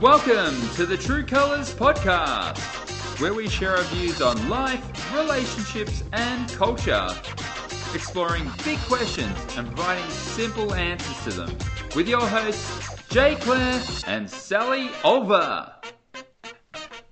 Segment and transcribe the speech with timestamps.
[0.00, 2.58] Welcome to the True Colors Podcast,
[3.20, 7.08] where we share our views on life, relationships, and culture,
[7.94, 11.56] exploring big questions and providing simple answers to them.
[11.96, 15.72] With your hosts, Jay Clare and Sally Olver.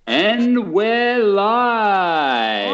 [0.06, 2.68] And we're live.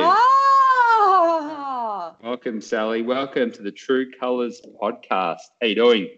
[0.94, 3.00] Ah, Welcome, Sally.
[3.00, 5.38] Welcome to the True Colors Podcast.
[5.62, 6.08] How you doing?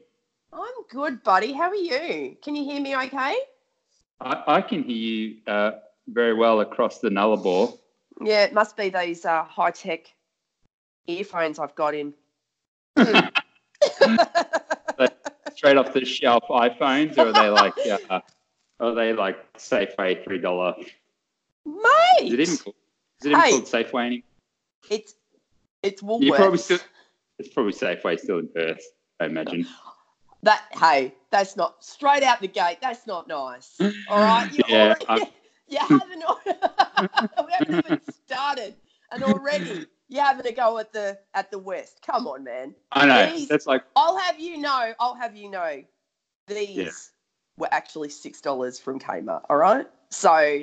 [0.52, 1.52] I'm good, buddy.
[1.52, 2.36] How are you?
[2.42, 3.36] Can you hear me okay?
[4.24, 5.72] I, I can hear you uh,
[6.08, 7.78] very well across the Nullarbor.
[8.22, 10.06] Yeah, it must be these uh, high tech
[11.06, 12.14] earphones I've got in.
[15.54, 17.74] Straight off the shelf iPhones, or are they like,
[18.10, 18.20] uh,
[18.80, 20.74] are they like Safeway three dollar?
[21.66, 22.76] Mate, Is it even called?
[23.20, 23.50] Is it even Hey.
[23.50, 24.22] called Safeway anymore?
[24.90, 25.14] it's
[25.82, 26.36] it's Woolworths.
[26.36, 26.78] Probably still.
[27.38, 28.82] It's probably Safeway still in Perth,
[29.20, 29.66] I imagine.
[30.44, 32.78] That hey, that's not straight out the gate.
[32.80, 33.76] That's not nice.
[34.08, 35.30] All right, you Yeah, already,
[35.68, 36.22] you haven't.
[36.46, 38.74] we haven't even started,
[39.10, 42.00] and already you're having a go at the at the West.
[42.06, 42.74] Come on, man.
[42.92, 43.32] I know.
[43.34, 44.92] These- That's like I'll have you know.
[45.00, 45.82] I'll have you know.
[46.46, 46.90] These Yeah.
[47.56, 49.42] were actually six dollars from Kmart.
[49.48, 50.62] All right, so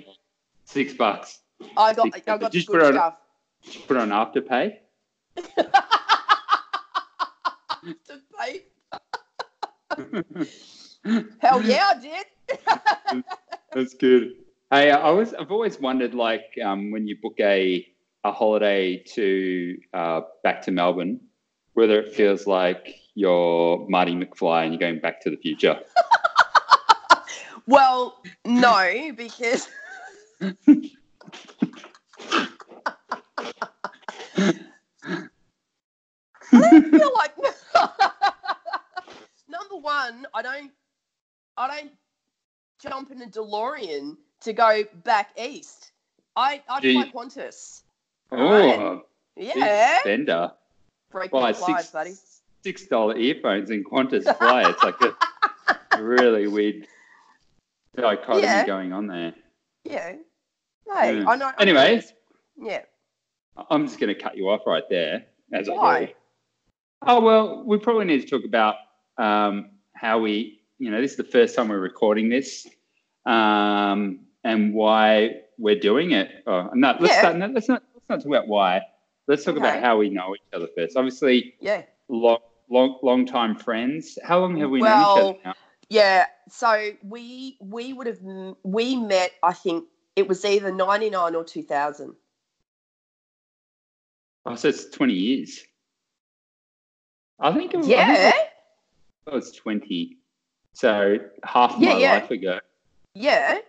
[0.66, 1.40] six bucks.
[1.78, 3.18] I got Six I got Just good put it on- stuff.
[3.88, 4.78] Put on Afterpay.
[8.06, 8.64] to pay.
[11.42, 13.24] Hell yeah, I did.
[13.74, 14.34] That's good.
[14.70, 17.86] Hey, I was I've always wondered like um, when you book a
[18.24, 21.20] a holiday to uh, back to Melbourne,
[21.74, 25.80] whether it feels like you're Marty McFly and you're going back to the future.
[27.68, 29.68] well, no, because
[30.42, 30.56] I
[36.52, 37.38] don't feel like
[40.02, 40.72] one, I don't
[41.58, 41.92] I don't
[42.82, 45.92] jump in a DeLorean to go back east.
[46.36, 47.84] I I fly Qantas.
[48.32, 49.02] Oh,
[49.36, 50.00] Yeah.
[50.00, 50.52] spender.
[51.12, 52.14] Break Buy six buddy.
[52.64, 54.70] six dollar earphones in Qantas fly.
[54.70, 56.88] It's like a, really weird
[57.96, 58.66] dichotomy Yeah.
[58.66, 59.34] going on there.
[59.84, 60.16] Yeah.
[60.94, 61.30] Hey, Yeah.
[61.30, 61.52] I know.
[61.60, 62.02] Anyway.
[62.58, 62.84] Yeah.
[63.70, 65.26] I'm just going to cut you off right there.
[65.52, 66.06] As I Why?
[66.06, 66.14] do.
[67.04, 68.76] Oh well, we probably need to talk about
[69.18, 69.71] um,
[70.02, 72.68] how we, you know, this is the first time we're recording this,
[73.28, 76.44] um, and why we're doing it.
[76.48, 77.20] Oh, no, let's Yeah.
[77.20, 78.82] start, no, let's not let's not talk about why.
[79.28, 80.98] Let's talk about how we know each other first.
[80.98, 81.84] Obviously, Yeah.
[82.10, 84.18] long long long time friends.
[84.24, 85.54] How long have we known each other now?
[85.90, 86.26] Yeah.
[86.50, 88.20] So we we would have
[88.64, 89.34] we met.
[89.44, 89.86] I think
[90.16, 92.16] it was either ninety nine or two thousand.
[94.48, 95.64] Oh, so it's 20 years.
[97.40, 98.32] I think it was, I Yeah.
[98.32, 98.51] think
[99.28, 100.18] it was 20.
[100.74, 102.14] So half Yeah, my yeah.
[102.14, 102.60] life ago.
[103.14, 103.60] Yeah.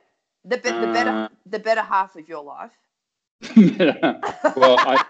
[0.44, 2.72] The be- the Uh, better the better half of your life.
[4.56, 5.04] well, I,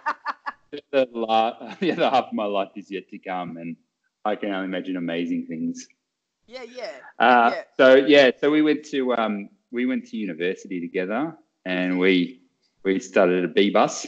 [0.91, 3.77] the, la- the other half of my life is yet to come, and
[4.25, 5.87] I can only imagine amazing things.
[6.47, 6.91] yeah, yeah.
[7.19, 7.63] Uh, Yeah.
[7.77, 12.41] So yeah, so we went to um, we went to university together, and we
[12.85, 14.07] we started a B bus,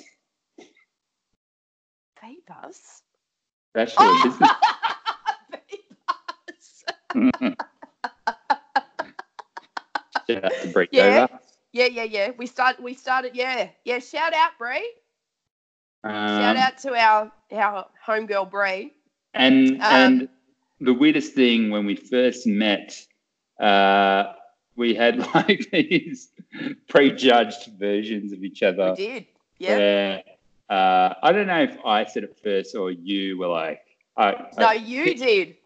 [2.20, 3.02] Beavers.
[3.74, 4.50] bachelor of business.
[7.14, 7.56] Beavers.
[10.28, 11.26] Shout out to Brett Yeah.
[11.26, 11.38] Dover.
[11.72, 12.30] Yeah, yeah, yeah.
[12.38, 13.32] We start we started.
[13.34, 13.98] Yeah, yeah.
[13.98, 14.92] Shout out, Bree.
[16.04, 18.92] Shout Um, out to our our homegirl Bree.
[19.34, 20.28] And Um, and
[20.80, 22.94] the weirdest thing when we first met,
[23.58, 24.32] uh,
[24.76, 26.30] we had like these
[26.88, 28.94] prejudged versions of each other.
[28.96, 29.26] We did.
[29.58, 29.76] Yeah.
[29.76, 30.22] Where,
[30.70, 33.80] uh, I don't know if I said it first or you were like,
[34.16, 35.56] I, No, I, you did.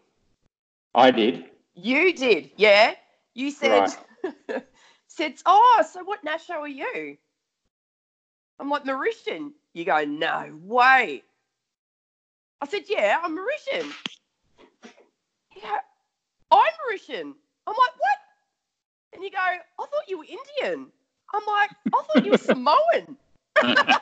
[0.95, 1.45] I did.
[1.75, 2.93] You did, yeah.
[3.33, 3.87] You said,
[5.07, 7.17] said, oh, so what national are you?
[8.59, 9.51] I'm like Mauritian.
[9.73, 11.23] You go, no way.
[12.61, 13.93] I said, yeah, I'm Mauritian.
[15.55, 15.77] Yeah,
[16.51, 17.33] I'm Mauritian.
[17.67, 18.17] I'm like, what?
[19.13, 20.87] And you go, I thought you were Indian.
[21.33, 23.17] I'm like, I thought you were Samoan.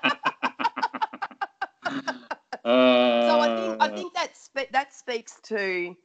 [3.28, 5.96] So I think I Uh, think that spe- that speaks to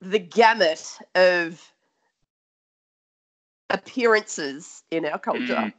[0.00, 1.60] the gamut of
[3.70, 5.72] appearances in our culture.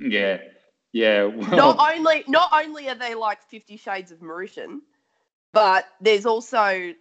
[0.00, 0.38] Mm, yeah,
[0.92, 1.24] yeah.
[1.24, 4.80] Well, Not only not only are they like Fifty Shades of Mauritian,
[5.52, 6.94] but there's also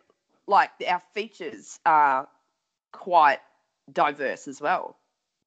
[0.47, 2.27] like our features are
[2.91, 3.39] quite
[3.91, 4.97] diverse as well.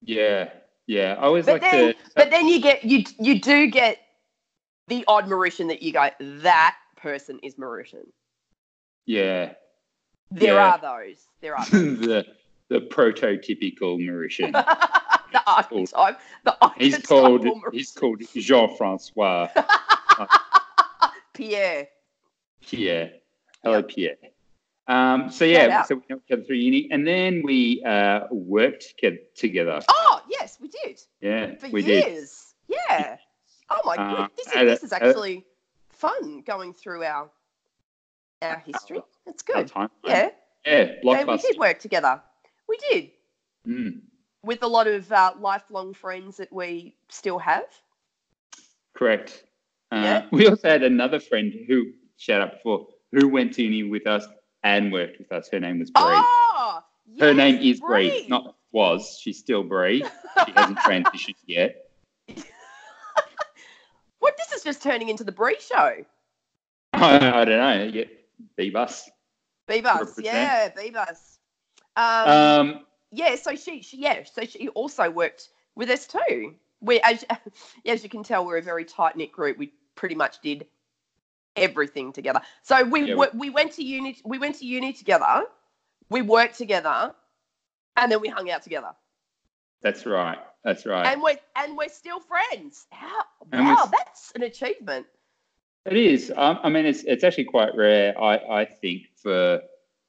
[0.03, 0.51] yeah,
[0.87, 1.15] yeah.
[1.19, 1.95] I always But like then, to.
[2.17, 3.99] but then you get you you do get
[4.89, 8.07] the odd Mauritian that you go that person is Mauritian.
[9.07, 9.55] Yeah,
[10.31, 10.71] There Yeah.
[10.75, 11.27] are those.
[11.41, 11.65] There are.
[11.71, 11.99] Those.
[12.01, 12.27] the
[12.69, 14.53] the prototypical Mauritian.
[15.33, 16.21] the archetype.
[16.45, 17.73] The he's called Mauritian.
[17.73, 19.49] he's called Jean Francois
[21.35, 21.89] Pierre.
[22.61, 23.13] Pierre.
[23.63, 23.89] Hello, Yep.
[23.89, 24.17] Pierre.
[24.87, 28.95] Um, so yeah, so we know each other through uni, and then we uh, worked
[29.03, 29.81] ke- together.
[29.89, 32.05] Oh yes, we did Yeah, for we did.
[32.07, 32.55] years.
[32.67, 33.17] Yeah.
[33.69, 35.45] Oh my Uh, god, this is a- this is a- actually
[35.91, 37.31] fun going through our
[38.43, 39.03] our history.
[39.27, 39.71] That's good.
[40.05, 40.31] Yeah.
[40.67, 42.21] yeah, Yeah, we did work together.
[42.69, 43.11] We did
[43.69, 44.01] Mm,
[44.43, 47.65] with a lot of uh, lifelong friends that we still have.
[48.97, 49.45] correct.
[49.93, 50.27] Uh, Yeah.
[50.33, 54.27] We also had another friend who, shout out before, who went to uni with us
[54.63, 55.51] and worked with us.
[55.53, 56.03] Her name was Bree.
[56.07, 56.81] Oh,
[57.19, 58.27] Her yes, name is Bree, Bree.
[58.29, 59.19] not was.
[59.21, 60.05] She's still Bree.
[60.47, 61.77] She hasn't transitioned yet.
[64.21, 64.37] What?
[64.39, 66.05] This is just turning into the Bree show.
[66.95, 67.91] I, I don't know.
[67.93, 68.05] Yeah,
[69.69, 70.25] Bebus, 100%.
[70.25, 71.39] yeah, Bebus.
[71.97, 76.55] Um, Um, yeah, so she, she, yeah, so she also worked with us too.
[76.81, 77.25] We, as,
[77.87, 79.59] as you can tell, we're a very tight knit group.
[79.59, 80.67] We pretty much did
[81.57, 82.41] everything together.
[82.63, 85.45] So we, Yeah, we, we went to uni, we went to uni together.
[86.09, 87.15] We worked together,
[87.97, 88.91] and then we hung out together.
[89.83, 90.39] that's right.
[90.65, 91.07] That's right.
[91.07, 92.87] And we're and we're still friends.
[92.91, 93.23] How?
[93.53, 95.07] And wow, that's an achievement.
[95.87, 96.33] It is.
[96.37, 98.19] Um, I mean, it's it's actually quite rare.
[98.21, 99.61] I I think for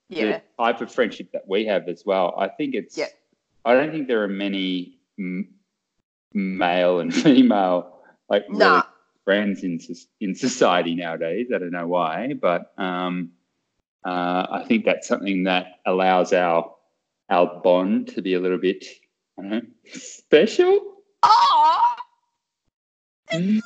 [0.09, 0.25] Yeah,
[0.57, 2.35] the type of friendship that we have as well.
[2.38, 2.97] I think it's.
[2.97, 3.07] Yeah.
[3.63, 5.53] I don't think there are many m-
[6.33, 8.83] male and female like really nah,
[9.23, 9.79] friends in
[10.19, 11.47] in society nowadays.
[11.53, 13.31] I don't know why, but um,
[14.06, 16.74] uh, I think that's something that allows our
[17.29, 18.83] our bond to be a little bit
[19.38, 19.62] I don't know,
[19.94, 20.95] special.
[21.24, 21.95] oh,
[23.29, 23.62] special.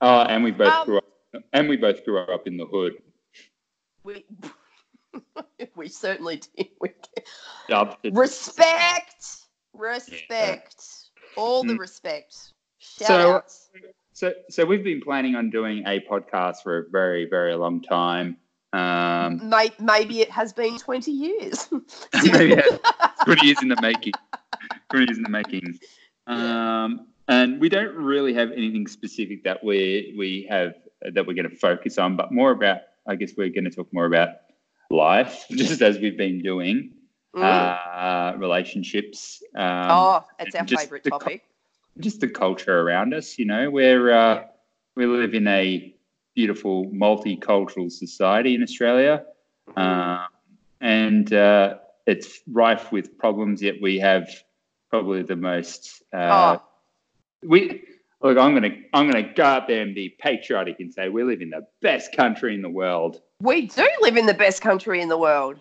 [0.00, 1.04] Oh, and we both Um, grew up,
[1.52, 2.94] and we both grew up in the hood.
[4.04, 4.24] We
[5.76, 6.68] we certainly did.
[6.80, 6.90] We.
[8.12, 9.26] Respect,
[9.74, 10.84] respect,
[11.36, 11.78] all the Mm.
[11.78, 12.36] respect.
[12.78, 13.70] Shout So- outs.
[14.12, 18.36] So, so we've been planning on doing a podcast for a very, very long time.
[18.72, 21.68] Um, May, maybe it has been twenty years.
[22.32, 22.80] maybe has.
[23.24, 24.14] good years in the making.
[24.88, 25.78] Good years in the making.
[26.26, 31.48] Um, and we don't really have anything specific that we we have that we're going
[31.48, 32.78] to focus on, but more about.
[33.06, 34.28] I guess we're going to talk more about
[34.90, 36.92] life, just as we've been doing.
[37.34, 37.42] Mm.
[37.42, 39.42] Uh, relationships.
[39.54, 41.42] Um, oh, it's our just favourite the co- topic.
[42.00, 43.38] just the culture around us.
[43.38, 44.44] You know, we're uh,
[44.96, 45.94] we live in a
[46.34, 49.24] beautiful multicultural society in Australia,
[49.76, 50.24] uh,
[50.80, 51.74] and uh,
[52.06, 53.62] it's rife with problems.
[53.62, 54.28] Yet we have
[54.90, 56.02] probably the most.
[56.12, 56.62] Uh, Oh.
[57.44, 57.82] We
[58.20, 58.36] look.
[58.36, 61.50] I'm gonna I'm gonna go out there and be patriotic and say we live in
[61.50, 63.20] the best country in the world.
[63.40, 65.60] We do live in the best country in the world.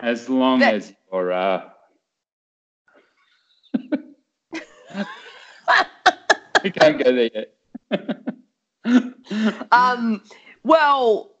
[0.00, 1.32] As long That- as you're.
[1.32, 1.68] Uh,
[6.64, 7.54] we can't go there yet.
[9.70, 10.22] Um,
[10.64, 11.32] well,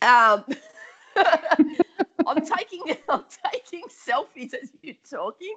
[0.00, 0.44] um,
[2.26, 5.56] I'm taking I'm taking selfies as you're talking.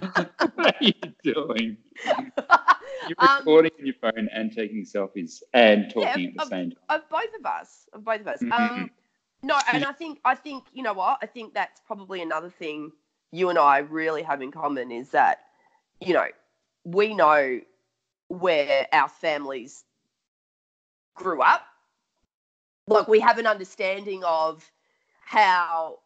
[0.54, 1.76] what are you doing?
[3.06, 6.48] You're Um, recording on your phone and taking selfies and talking Yeah, at the um,
[6.48, 6.78] same time.
[6.88, 8.42] of both of us, of both of us.
[8.42, 8.52] Mhm.
[8.52, 8.90] Um,
[9.42, 11.18] no, and I think I think you know what?
[11.22, 12.92] I think that's probably another thing
[13.32, 15.40] you and I really have in common is that
[16.00, 16.26] you know
[16.84, 17.60] we know
[18.28, 19.84] where our families
[21.14, 21.62] grew up.
[22.88, 24.70] Like we have an understanding of
[25.26, 25.98] how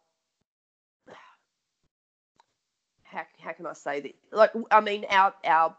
[3.03, 4.15] how, how can I say that?
[4.31, 5.75] Like I mean our our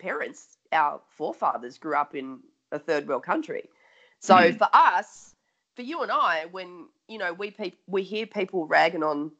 [0.00, 2.40] parents, our forefathers grew up in
[2.72, 3.68] a third world country.
[4.20, 4.56] So Mhm.
[4.58, 5.34] for us,
[5.74, 9.30] for you and I, when you know we pe- we hear people ragging on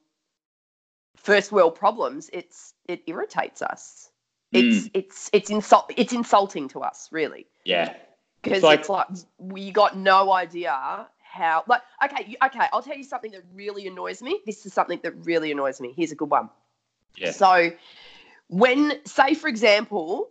[1.17, 4.11] first world problems, it's it irritates us.
[4.53, 7.95] It's it's it's insult it's insulting to us, really, Yeah.
[8.43, 9.09] because like- it's like
[9.39, 11.64] we got no idea how.
[11.66, 14.40] Like, okay, you, okay, I'll tell you something that really annoys me.
[14.47, 15.92] This is something that really annoys me.
[15.97, 16.50] Here's a good one.
[17.16, 17.30] Yeah.
[17.30, 17.73] So,
[18.49, 20.28] when, say, for example,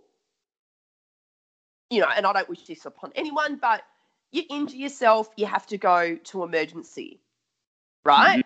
[1.89, 3.83] you know, and I don't wish this upon anyone, but
[4.31, 7.19] you injure yourself, you have to go to emergency,
[8.03, 8.45] right?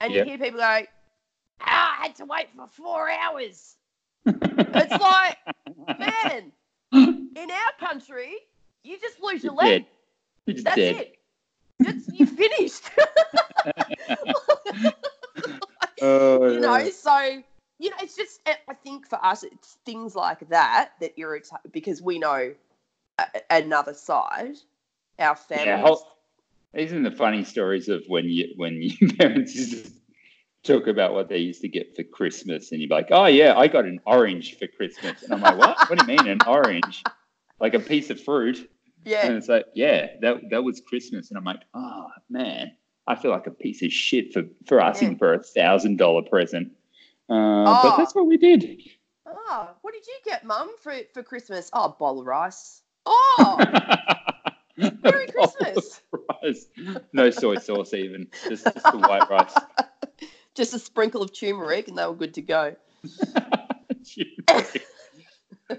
[0.00, 0.26] And Yep.
[0.26, 0.86] you hear people go,
[1.60, 3.76] ah, I had to wait for four hours.
[4.26, 5.38] It's like,
[5.98, 6.52] man,
[6.92, 8.34] in our country,
[8.82, 9.66] you just lose your leg.
[9.66, 9.86] dead.
[10.46, 10.96] You're That's dead.
[10.96, 11.18] it.
[11.80, 12.90] That's, you finished.
[16.02, 16.90] Oh, you know yeah.
[16.90, 17.42] so
[17.78, 22.02] you know it's just i think for us it's things like that that irritate because
[22.02, 22.52] we know
[23.48, 24.56] another side
[25.18, 25.66] our family.
[25.66, 26.06] Yeah, whole-
[26.76, 29.92] are the funny stories of when you when your parents used to
[30.64, 33.56] talk about what they used to get for Christmas, and you'd be like, "Oh yeah,
[33.56, 35.88] I got an orange for Christmas," and I'm like, "What?
[35.88, 37.04] what do you mean an orange?
[37.60, 38.68] Like a piece of fruit?"
[39.04, 39.26] Yeah.
[39.26, 42.72] And it's like, "Yeah, that that was Christmas," and I'm like, "Oh man,
[43.06, 45.18] I feel like a piece of shit for for asking Yeah.
[45.18, 46.72] for a thousand dollar present."
[47.28, 47.34] Uh,
[47.66, 47.80] Oh.
[47.82, 48.80] But that's what we did.
[49.26, 51.70] Oh, what did you get, Mum, for for Christmas?
[51.72, 52.82] Oh, a bowl of rice.
[53.06, 53.58] Oh,
[54.76, 56.00] Merry Christmas.
[56.42, 56.66] rice.
[57.12, 59.54] No soy sauce, even just, just the white rice.
[60.54, 62.74] just a sprinkle of turmeric, and they were good to go.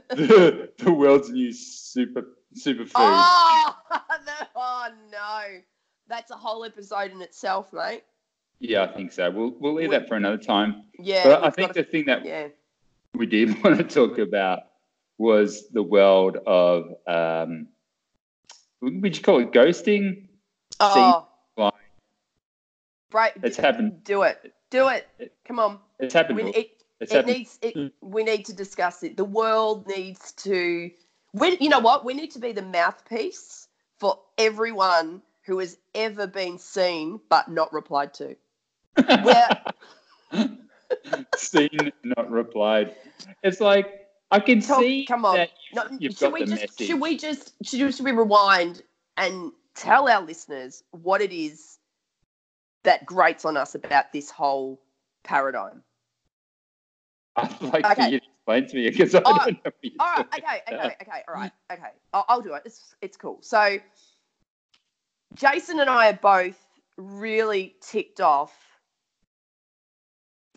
[0.09, 2.23] the, the world's new super
[2.57, 2.91] superfood.
[2.95, 3.75] Oh,
[4.25, 5.41] no, oh no,
[6.07, 8.03] that's a whole episode in itself, mate.
[8.59, 9.29] Yeah, I think so.
[9.31, 10.83] We'll we'll leave We- that for another time.
[10.99, 12.47] Yeah, but I think the thing that yeah,
[13.13, 14.59] we did want to talk about
[15.17, 17.67] was the world of um,
[18.81, 20.27] would you call it ghosting?
[20.79, 21.27] oh,
[23.13, 24.03] right, It's happened.
[24.03, 25.07] do it, do it.
[25.45, 26.39] Come on, It's happened.
[26.53, 27.87] it, it's it needs it, hmm.
[28.01, 30.89] we need to discuss it the world needs to
[31.33, 33.67] we, you know what we need to be the mouthpiece
[33.99, 38.35] for everyone who has ever been seen but not replied to
[39.23, 39.49] where
[41.35, 42.95] Seen, not replied.
[43.43, 45.47] It's like I can Talk- see come on.
[45.73, 46.87] no, you've should got we the just message.
[46.87, 48.81] should we just should, should we rewind
[49.17, 51.77] and tell our listeners what it is
[52.83, 54.79] that grates on us about this whole
[55.23, 55.83] paradigm
[57.37, 59.71] I'd like for you to explain to me because I Oh, don't know.
[59.99, 60.25] All right.
[60.31, 60.61] talking okay.
[60.69, 60.95] okay.
[61.01, 61.23] Okay.
[61.27, 61.51] All right.
[61.71, 61.89] Okay.
[62.13, 62.63] I'll, I'll do it.
[62.65, 63.39] It's, it's cool.
[63.41, 63.79] So
[65.35, 66.57] jason and i are both
[66.97, 68.53] really ticked off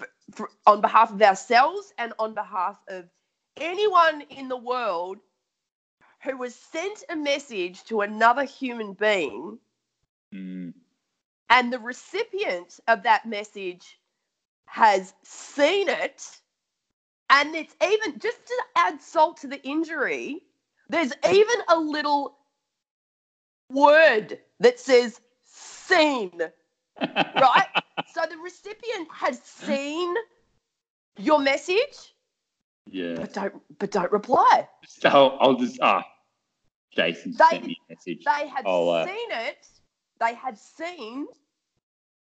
[0.00, 0.08] f-
[0.38, 3.06] f- on behalf of ourselves and on behalf of
[3.58, 5.18] anyone in the world
[6.24, 9.58] who was sent a message to another human being
[10.34, 10.74] Mm.
[11.50, 13.98] and the recipient of that message
[14.66, 16.22] has seen it
[17.30, 20.42] and it's even just to add salt to the injury
[20.88, 22.36] there's even a little
[23.70, 26.30] word that says seen
[27.00, 27.66] right
[28.12, 30.14] so the recipient has seen
[31.18, 32.14] your message
[32.90, 33.14] yeah.
[33.16, 36.02] but don't but don't reply So I'll, just ah,
[36.96, 38.24] Jason They- sent me a message.
[38.24, 39.66] they had uh, seen it
[40.20, 41.26] they had seen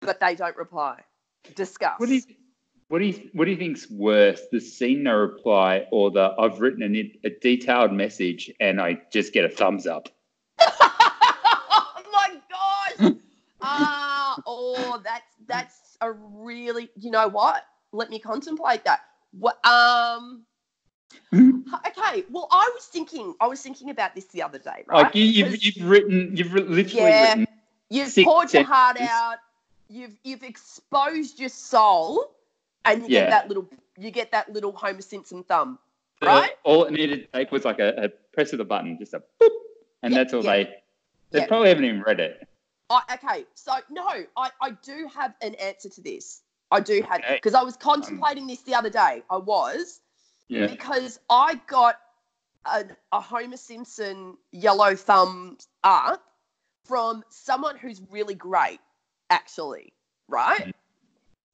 [0.00, 1.00] but they don't reply
[1.56, 2.22] discuss What do you
[2.92, 6.60] what do you what do you think's worse, the seen no reply or the I've
[6.60, 10.10] written a, a detailed message and I just get a thumbs up?
[10.60, 13.14] oh my gosh.
[13.62, 16.90] Ah, oh, that's that's a really.
[16.94, 17.64] You know what?
[17.92, 19.00] Let me contemplate that.
[19.38, 19.56] What?
[19.64, 20.42] Um.
[21.32, 22.24] Okay.
[22.28, 23.34] Well, I was thinking.
[23.40, 24.84] I was thinking about this the other day.
[24.86, 25.04] Right?
[25.04, 27.22] Like you, you've you've written you've literally Yeah.
[27.22, 27.46] written
[27.88, 29.38] you've poured your heart out.
[29.88, 32.34] You've you've exposed your soul,
[32.84, 33.20] and you Yeah.
[33.22, 33.68] get that little.
[33.98, 35.78] You get that little Homer Simpson thumb.
[36.22, 36.52] Right?
[36.62, 39.22] all it needed to take was like a, a press of the button, just a
[39.40, 39.50] boop,
[40.02, 40.52] and Yeah, that's all yeah.
[40.52, 40.74] they
[41.30, 42.46] they probably haven't even read it.
[42.90, 46.42] I, okay, so no, I, I do have an answer to this.
[46.70, 47.34] I do have Okay.
[47.36, 49.22] because I was um, contemplating this the other day.
[49.30, 50.00] I was
[50.48, 50.66] Yeah.
[50.66, 51.96] because I got
[52.64, 56.22] a, a Homer Simpson yellow thumb up
[56.84, 58.80] from someone who's really great,
[59.30, 59.92] actually,
[60.28, 60.60] right?
[60.60, 60.70] Mm-hmm.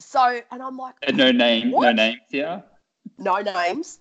[0.00, 2.62] So, and I'm like, And no name, no names here.
[3.18, 3.98] no names.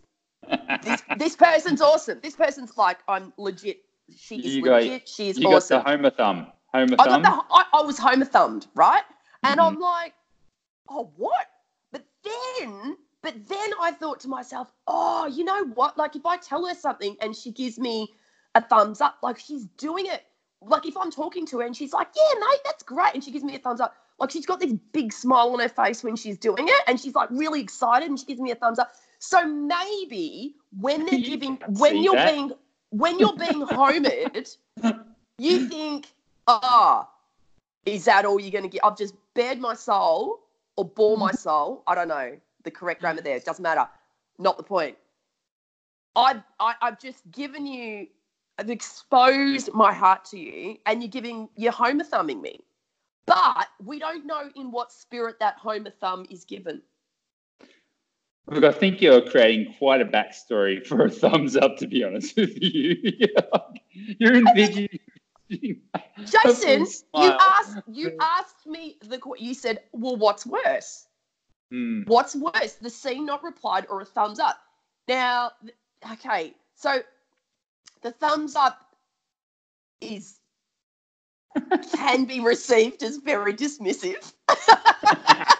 [0.83, 2.19] This this person's awesome.
[2.21, 3.81] This person's like, I'm legit.
[4.15, 5.09] She is You got- legit.
[5.09, 5.79] She is you awesome.
[5.79, 6.47] got the Homer thumb.
[6.73, 7.21] Homer I thumb.
[7.23, 9.03] got the I, I was homer thumbed, right?
[9.43, 9.65] And Mhm.
[9.65, 10.13] I'm like,
[10.87, 11.47] oh what?
[11.91, 15.97] But then but then I thought to myself, oh, you know what?
[15.97, 18.13] Like if I tell her something and she gives me
[18.55, 20.23] a thumbs up, like she's doing it.
[20.61, 23.31] Like if I'm talking to her and she's like, yeah, mate, that's great, and she
[23.31, 26.15] gives me a thumbs up, like she's got this big smile on her face when
[26.15, 28.93] she's doing it, and she's like really excited and she gives me a thumbs up.
[29.19, 32.31] So maybe when they're giving, when you're that.
[32.31, 32.51] being,
[32.89, 34.55] when you're being homered,
[35.37, 36.07] you think,
[36.47, 37.07] ah,
[37.85, 38.81] is that all you're going to get?
[38.83, 40.39] I've just bared my soul
[40.75, 41.83] or bore my soul.
[41.87, 43.37] I don't know the correct grammar there.
[43.37, 43.87] It doesn't matter.
[44.39, 44.97] Not the point.
[46.15, 48.07] I've, I, I've just given you,
[48.57, 52.59] I've exposed my heart to you, and you're giving, you're homer thumbing me.
[53.27, 56.81] But we don't know in what spirit that homer thumb is given.
[58.49, 62.37] Look, I think you're creating quite a backstory for a thumbs up, to be honest
[62.37, 62.95] with you.
[64.19, 64.99] you're envisioning.
[65.49, 71.05] Jason, you asked, you asked me the, you said, well, what's worse?
[71.69, 72.03] Hmm.
[72.05, 74.57] What's worse, the seen not replied or a thumbs up?
[75.09, 75.51] Now,
[76.13, 77.01] okay, so
[78.01, 78.77] the thumbs up
[79.99, 80.39] is
[81.95, 84.33] can be received as very dismissive.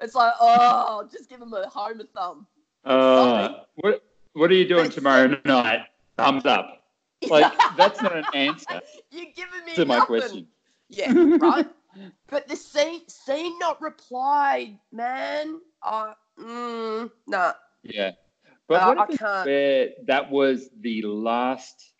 [0.00, 2.46] It's like, oh, just give them a homer thumb.
[2.84, 4.02] Uh, what
[4.34, 5.80] What are you doing tomorrow night?
[6.16, 6.84] Thumbs up.
[7.28, 10.46] Like that's not an answer You're giving me to my question.
[10.88, 11.66] Yeah, right.
[12.28, 15.60] but the seen, seen not replied, man.
[15.82, 17.54] I, mm, nah.
[17.82, 18.12] Yeah,
[18.68, 20.06] but Uh, what I if it's can't.
[20.06, 21.92] that was the last,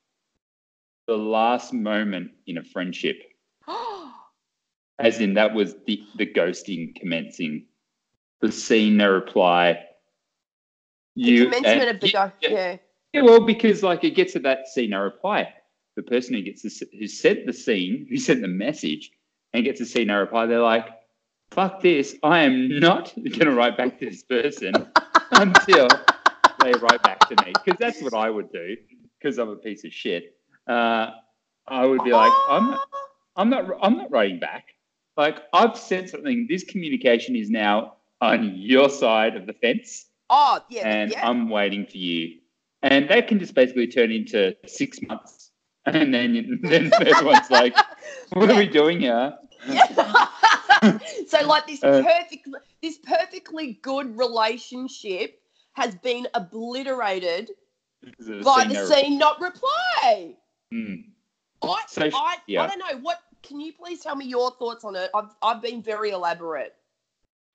[1.06, 3.16] the last moment in a friendship,
[4.98, 7.66] as in that was the the ghosting commencing,
[8.40, 9.78] the seen no reply.
[11.14, 12.76] the commencement and- of the yeah, yeah, Yeah.
[13.12, 15.52] Yeah, well, because like it gets to that seen no reply.
[15.94, 19.10] The person who gets the, who sent the scene, who sent the message,
[19.54, 20.86] and gets to see no reply, they're like,
[21.50, 22.14] "Fuck this!
[22.22, 24.74] I am not going to write back to this person
[25.30, 25.88] until
[26.62, 28.76] they write back to me." Because that's what I would do.
[29.18, 30.35] Because I'm a piece of shit.
[30.66, 31.10] Uh,
[31.68, 32.88] I would be like, "I'm not,
[33.36, 34.74] I'm not, I'm not writing back.
[35.16, 36.46] Like I've said something.
[36.48, 41.28] This communication is now on your side of the fence." Oh, yeah, and yeah.
[41.28, 42.38] I'm waiting for you.
[42.82, 45.42] And that can just basically turn into six months.
[45.88, 47.72] And then then everyone's like,
[48.32, 49.34] what are we doing here?
[49.68, 50.26] Yeah.
[51.28, 52.02] so like this Uh,
[52.82, 55.40] this perfectly good relationship
[55.74, 57.52] has been obliterated
[58.02, 60.34] This is a by the seen not reply.
[60.72, 60.94] Hmm.
[61.62, 64.96] I, So, I, I don't know what can you please tell me your thoughts on
[64.96, 65.10] it?
[65.14, 66.74] I've I've been very elaborate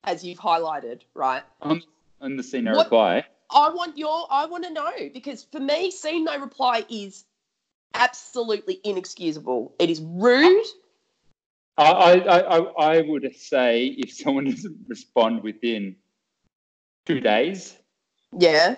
[0.04, 1.42] as you've highlighted, right?
[1.60, 1.82] On,
[2.20, 3.24] on the seen no What- reply.
[3.54, 7.24] I want your I want to know because for me, seen no reply is
[7.92, 9.74] absolutely inexcusable.
[9.78, 10.64] It is rude.
[11.76, 12.58] I, I, I,
[12.96, 15.96] I- would say if someone doesn't respond within
[17.04, 17.76] two days,
[18.38, 18.76] Yeah.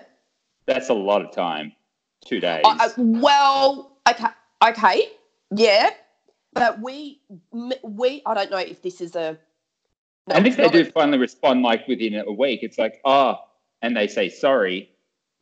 [0.65, 1.71] that's a lot of time.
[2.25, 2.63] Two days.
[2.65, 3.94] I, well,
[4.63, 5.09] okay,
[5.55, 5.89] yeah,
[6.53, 7.21] but we,
[7.83, 9.37] we, I don't know if this is a.
[10.27, 13.35] No, and if they do a- finally respond like within a week, it's like, oh,
[13.81, 14.89] and they say sorry.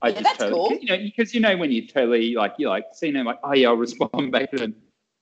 [0.01, 0.77] I Yeah, just that's totally, cool.
[0.81, 3.53] you know, because you know when you totally like you like see them like, oh
[3.53, 4.75] yeah, I'll respond back to them,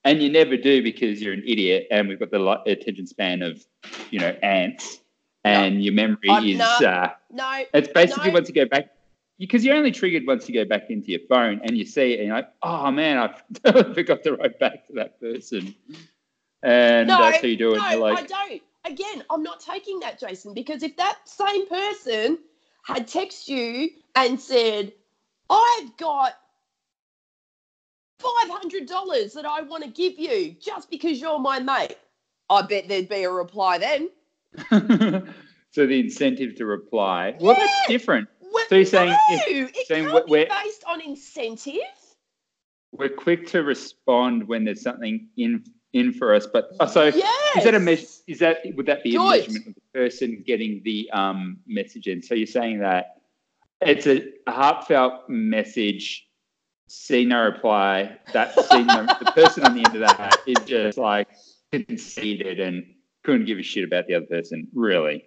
[0.04, 3.64] and you never do because you're an idiot, and we've got the attention span of,
[4.10, 5.00] you know, ants,
[5.44, 8.34] and your memory I'm is not- uh, no, it's basically no.
[8.34, 8.90] once you go back.
[9.42, 12.20] Because you're only triggered once you go back into your phone and you see it,
[12.20, 15.74] and you're like, "Oh man, I forgot to write back to that person,"
[16.62, 17.78] and no, uh, that's how you do it.
[17.78, 18.62] no, like, I don't.
[18.86, 22.38] Again, I'm not taking that, Jason, because if that same person
[22.84, 24.94] had texted you and said,
[25.50, 26.34] "I've got."
[28.20, 31.98] Five hundred dollars that I want to give you just because you're my mate.
[32.48, 34.10] I bet there'd be a reply then.
[35.72, 37.36] so the incentive to reply.
[37.40, 38.30] Well, that's different.
[38.52, 41.82] Well, So you're saying no, if- it saying can't we're- be based on incentive.
[42.94, 46.46] We're quick to respond when there's something in in for us.
[46.48, 47.58] But oh, so yes.
[47.58, 50.82] is that a mes- Is that would that be a measurement of the person getting
[50.84, 52.22] the um, message in?
[52.22, 53.18] So you're saying that
[53.82, 56.28] it's a heartfelt message.
[56.88, 58.18] See no reply.
[58.34, 61.30] That see no, the person on the end of that is just like
[61.72, 62.84] conceited and
[63.24, 64.68] couldn't give a shit about the other person.
[64.74, 65.24] Really.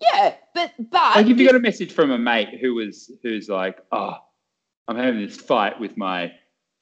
[0.00, 3.48] Yeah, but but like if you got a message from a mate who was who's
[3.48, 4.14] like, oh,
[4.86, 6.32] I'm having this fight with my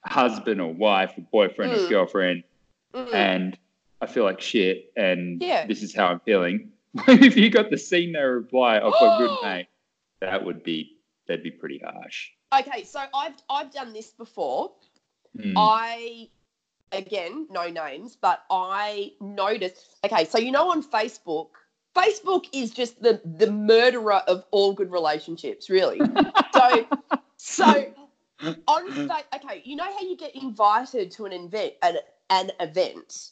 [0.04, 1.88] husband or wife or boyfriend or Mm.
[1.88, 2.44] girlfriend,
[2.94, 3.58] Mm, and
[4.00, 5.66] I feel like shit, and Yeah.
[5.66, 6.72] this is how I'm feeling.
[7.08, 9.66] if you got the see no reply of a good mate,
[10.20, 12.28] that would be that'd be pretty harsh.
[12.58, 14.72] okay, so I've I've done this before.
[15.38, 15.54] Mm.
[15.56, 16.28] I
[16.92, 19.96] again no names, but I noticed.
[20.04, 21.48] Okay, so you know on Facebook,
[21.96, 26.00] Facebook is just the the murderer of all good relationships, really.
[26.52, 26.86] so
[27.36, 27.94] so
[28.68, 31.96] on okay, you know how you get invited to an event an,
[32.30, 33.30] an event,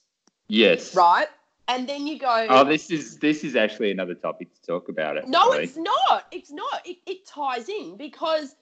[0.49, 0.95] yes.
[0.95, 1.29] right?
[1.67, 2.47] And then you go.
[2.49, 5.17] Oh, this is this is actually another topic to talk about.
[5.17, 5.29] It.
[5.29, 6.27] No, it's not.
[6.31, 6.87] It's not.
[6.87, 8.55] It, it ties in because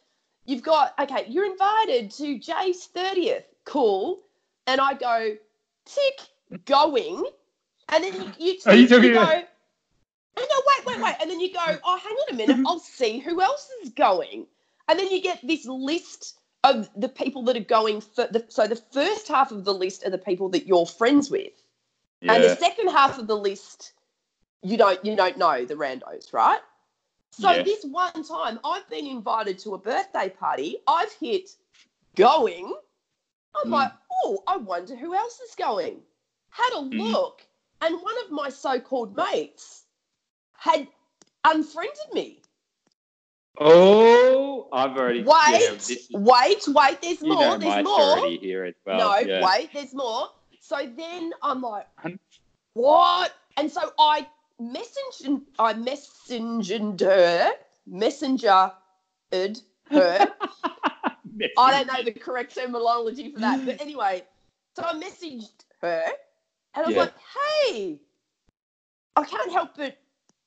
[0.45, 3.45] you've got, okay, you're invited to Jay's 30th.
[3.65, 4.21] Cool.
[4.67, 5.37] And I go,
[5.85, 7.25] tick, going.
[7.89, 9.45] And then you, you, Are you go, about-
[10.37, 11.17] and no, wait, wait, wait.
[11.21, 12.57] And then you go, oh, hang on a minute.
[12.67, 14.47] I'll see who else is going.
[14.89, 18.01] And then you get this list of the people that are going.
[18.01, 21.31] For the, so the first half of the list are the people that you're friends
[21.31, 21.53] with.
[22.23, 23.93] And the second half of the list,
[24.63, 26.61] you don't you don't know the randos, right?
[27.33, 27.63] So Yeah.
[27.63, 30.77] this one time, I've been invited to a birthday party.
[30.87, 31.51] I've hit
[32.15, 32.73] going.
[33.55, 33.73] I'm Mm.
[33.73, 33.93] like,
[34.25, 36.03] oh, I wonder who else is going.
[36.51, 36.99] Had a Mm.
[36.99, 37.47] look,
[37.81, 39.85] and one of my so-called mates
[40.63, 40.87] had
[41.45, 42.41] unfriended me.
[43.61, 45.23] Oh, I've already.
[45.25, 47.03] Wait, yeah, this is- wait, wait.
[47.03, 47.41] There's you more.
[47.41, 48.29] know There's my more.
[48.29, 48.99] here as well.
[48.99, 49.45] no, yeah.
[49.45, 50.29] wait, there's more.
[50.61, 51.87] So then I'm like,
[52.75, 53.35] what?
[53.57, 54.27] And so I
[54.61, 57.51] messenger, I messengered her,
[57.87, 58.73] messenger
[59.33, 59.59] her.
[61.59, 64.23] I don't know the correct terminology for that, but anyway,
[64.77, 66.05] so I messaged her,
[66.75, 67.01] and I was Yeah.
[67.03, 67.15] like,
[67.65, 68.01] "Hey,
[69.17, 69.97] I can't help but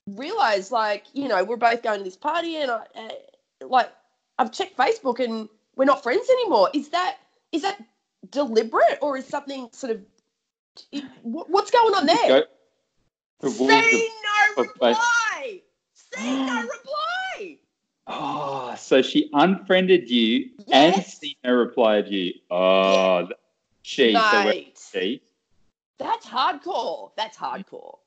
[0.08, 3.92] realize, like, you know, we're both going to this party, and I, uh, like,
[4.38, 6.70] I've checked Facebook, and we're not friends anymore.
[6.74, 7.18] Is that
[7.52, 7.82] is that
[8.30, 10.02] deliberate, or is something sort of
[11.24, 12.44] what's going on there?" Go
[13.50, 14.10] See
[14.58, 15.62] no reply.
[15.94, 17.58] See no reply.
[18.08, 21.20] Oh, so she unfriended you and Yes.
[21.20, 22.34] Sina replied you.
[22.52, 23.40] Oh, th-
[23.82, 24.14] she.
[24.14, 24.52] So
[24.92, 25.22] she?
[25.98, 27.12] that's hardcore.
[27.18, 27.98] That's hardcore.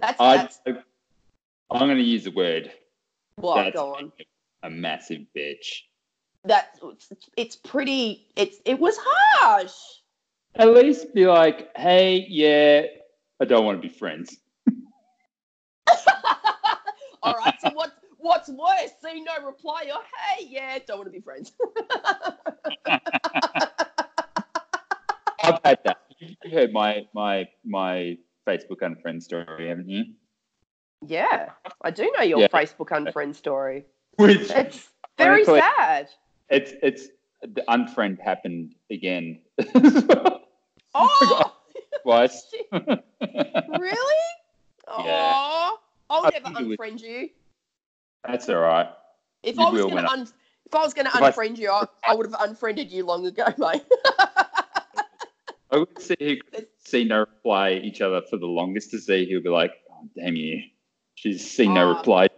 [0.00, 2.70] That's I, that's I'm going to use the word.
[3.36, 4.12] what that's go on.
[4.62, 5.82] a massive bitch.
[6.44, 6.78] That
[7.36, 8.26] it's, pretty.
[8.36, 9.72] It's it was harsh.
[10.56, 12.82] At least be like, hey, yeah,
[13.40, 14.36] I don't want to be friends.
[17.22, 17.54] All right.
[17.60, 18.90] So what's what's worse?
[19.02, 21.52] See no reply or hey yeah, don't want to be friends.
[25.42, 25.98] I've had that.
[26.18, 30.04] You've heard my my my Facebook unfriend story, haven't you?
[31.06, 31.50] yeah,
[31.82, 32.48] I do know your Yeah.
[32.48, 33.84] Facebook unfriend story.
[34.16, 36.08] Which It's very Honestly- sad.
[36.50, 37.08] it's it's
[37.42, 39.40] the unfriend happened again
[40.94, 41.52] Oh,
[42.02, 42.50] twice.
[42.72, 42.96] really?
[44.98, 45.32] Yeah.
[45.34, 45.78] Oh,
[46.10, 47.28] I'll I never think was- unfriend you.
[48.26, 48.88] That's all right.
[49.42, 50.28] If You I was gonna un-
[50.66, 53.04] if I was going to If I- unfriend you, I, I would have unfriended you
[53.04, 53.82] long ago, mate.
[55.74, 59.28] I would see who could see no reply each other for the longest to see
[59.28, 60.62] who'll be like, oh, damn you.
[61.16, 61.96] She's seen no Oh.
[61.96, 62.28] reply.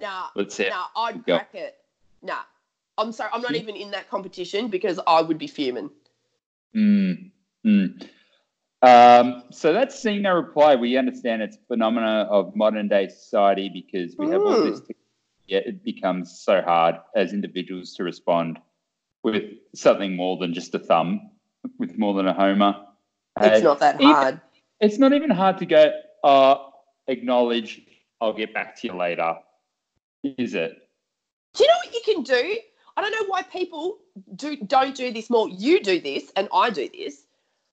[0.00, 0.70] nah, Let's see.
[0.70, 1.34] nah, I'd Go.
[1.34, 1.76] crack it.
[2.22, 2.40] Nah,
[2.96, 3.58] I'm sorry, I'm not Hmm?
[3.58, 5.90] even in that competition because I would be fuming.
[6.74, 7.30] Mm,
[7.66, 8.08] mm.
[8.80, 10.76] Um, so that's seeing no reply.
[10.76, 14.64] We understand it's phenomena of modern day society because we have all Mm.
[14.64, 14.82] this.
[15.46, 18.60] Yet it becomes so hard as individuals to respond
[19.22, 21.30] with something more than just a thumb,
[21.78, 22.86] with more than a homer.
[23.40, 24.40] It's Uh, not that even- hard.
[24.80, 25.92] It's not even hard to go.
[26.22, 26.56] Uh,
[27.08, 27.82] acknowledge.
[28.20, 29.36] I'll get back to you later.
[30.24, 30.88] Is it?
[31.54, 32.58] Do you know what you can do?
[32.96, 33.98] I don't know why people
[34.34, 35.48] do don't do this more.
[35.48, 37.24] You do this, and I do this.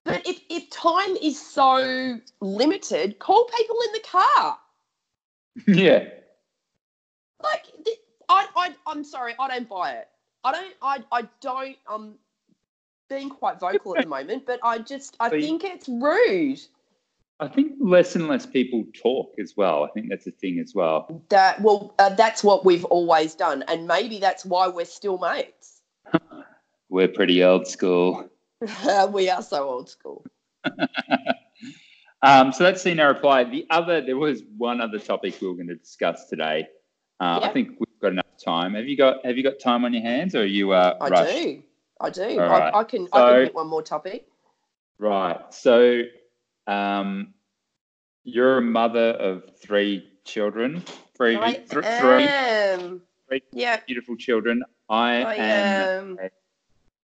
[0.04, 4.60] But if if time is so limited, call people in the car.
[5.68, 6.08] yeah.
[7.44, 7.66] Like
[8.30, 10.08] I I I'm sorry, I don't buy it.
[10.44, 12.16] I don't I I don't I'm
[13.10, 16.60] being quite vocal at the moment, but I just I So you- think it's rude.
[17.38, 19.84] I think less and less people talk as well.
[19.84, 21.22] I think that's a thing as well.
[21.30, 25.82] That well, uh, that's what we've always done, and maybe that's why we're still mates.
[26.88, 28.30] We're pretty old school.
[29.12, 30.24] we are so old school.
[32.22, 33.44] Um, so that's seen no reply.
[33.44, 36.68] The other, there was one other topic we were going to discuss today.
[37.20, 38.74] Uh, I think we've got enough time.
[38.74, 41.10] Have you got Have you got time on your hands, or are you uh, I
[41.10, 41.32] rushed?
[41.32, 41.64] do.
[42.00, 42.24] I do.
[42.24, 42.74] All right.
[42.74, 43.08] I, I can.
[43.14, 44.28] I can pick one more topic.
[45.00, 45.54] Right.
[45.54, 46.02] So,
[46.68, 47.34] um,
[48.24, 50.84] you're a mother of three children.
[51.16, 52.34] Three, I th- three
[53.30, 54.64] three Yeah, beautiful children.
[54.90, 56.30] I, I am am.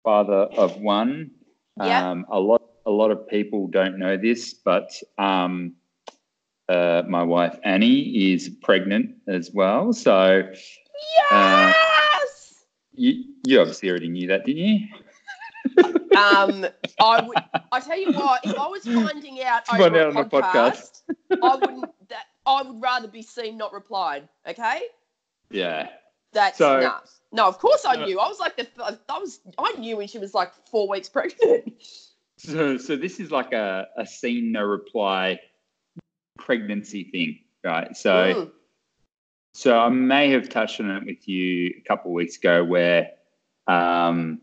[0.02, 1.30] father of one.
[1.76, 2.10] Yeah.
[2.10, 5.74] Um, a lot a lot of people don't know this, but um,
[6.68, 9.92] uh, my wife Annie is pregnant as well.
[9.92, 10.12] So
[11.30, 11.72] uh,
[12.12, 12.64] Yes.
[12.92, 14.88] you you obviously already knew that, didn't you?
[16.16, 16.66] um,
[17.00, 17.36] I would.
[17.72, 18.44] I tell you what.
[18.44, 21.84] If I was finding out Find out a on the podcast, I wouldn't.
[22.08, 24.28] That I would rather be seen, not replied.
[24.48, 24.82] Okay.
[25.50, 25.88] Yeah.
[26.32, 27.00] That's So- nah.
[27.32, 28.18] No, of course I Uh, knew.
[28.18, 28.66] I was like the.
[29.08, 29.40] I was.
[29.58, 31.72] I knew when she was like four weeks pregnant.
[32.42, 35.40] So so this is like a a seen no reply
[36.38, 37.94] pregnancy thing, right?
[37.94, 38.10] So.
[38.12, 38.50] Mm.
[39.52, 43.10] So I may have touched on it with you a couple of weeks ago where
[43.66, 44.40] um,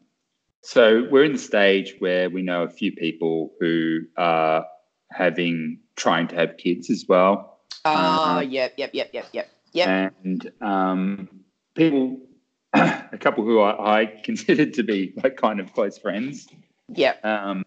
[0.62, 4.65] so we're in the stage where we know a few people who are
[5.12, 7.60] having trying to have kids as well.
[7.86, 10.13] Ah, Uh, yep, yep, yep, yep, yep, yep.
[10.23, 11.30] And um,
[11.73, 12.19] people
[12.73, 16.47] a couple who I, I considered to be like kind of close friends.
[16.89, 17.23] Yep.
[17.25, 17.63] Um,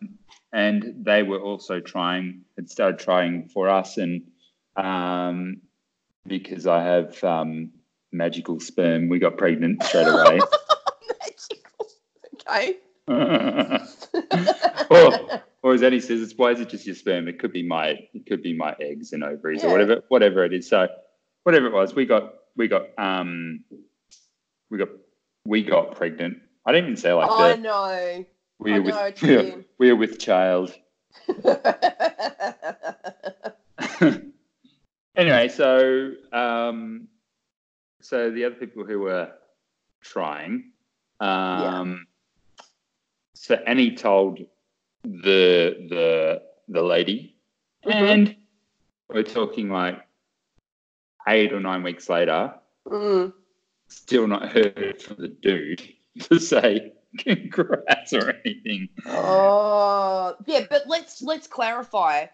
[0.52, 3.96] and they were also trying, had started trying for us.
[3.96, 4.22] And
[4.76, 5.62] um,
[6.26, 7.70] because I have um,
[8.12, 10.40] magical sperm, we got pregnant straight away.
[14.90, 17.28] Or, or as Eddie says, it's why is it just your sperm?
[17.28, 19.68] It could be my, it could be my eggs and ovaries Yeah.
[19.68, 20.68] or whatever, whatever it is.
[20.68, 20.88] So
[21.44, 23.64] whatever it was, we got, we got, um,
[24.70, 24.88] we got,
[25.44, 26.38] we got pregnant.
[26.66, 27.60] I didn't even say like I that.
[27.60, 28.24] know.
[28.58, 30.74] We I are with, know we, are, we are with child.
[35.16, 37.08] anyway, so um,
[38.00, 39.30] so the other people who were
[40.02, 40.72] trying,
[41.20, 42.06] um,
[43.42, 44.38] so Annie told
[45.02, 47.34] the the the lady,
[47.86, 47.92] Mhm.
[48.12, 48.36] and
[49.08, 49.98] we're talking like
[51.26, 52.54] eight or nine weeks later,
[52.86, 53.32] Mm.
[53.88, 55.82] still not heard from the dude
[56.28, 58.90] to say congrats or anything.
[59.06, 62.26] Oh, yeah, but let's let's clarify.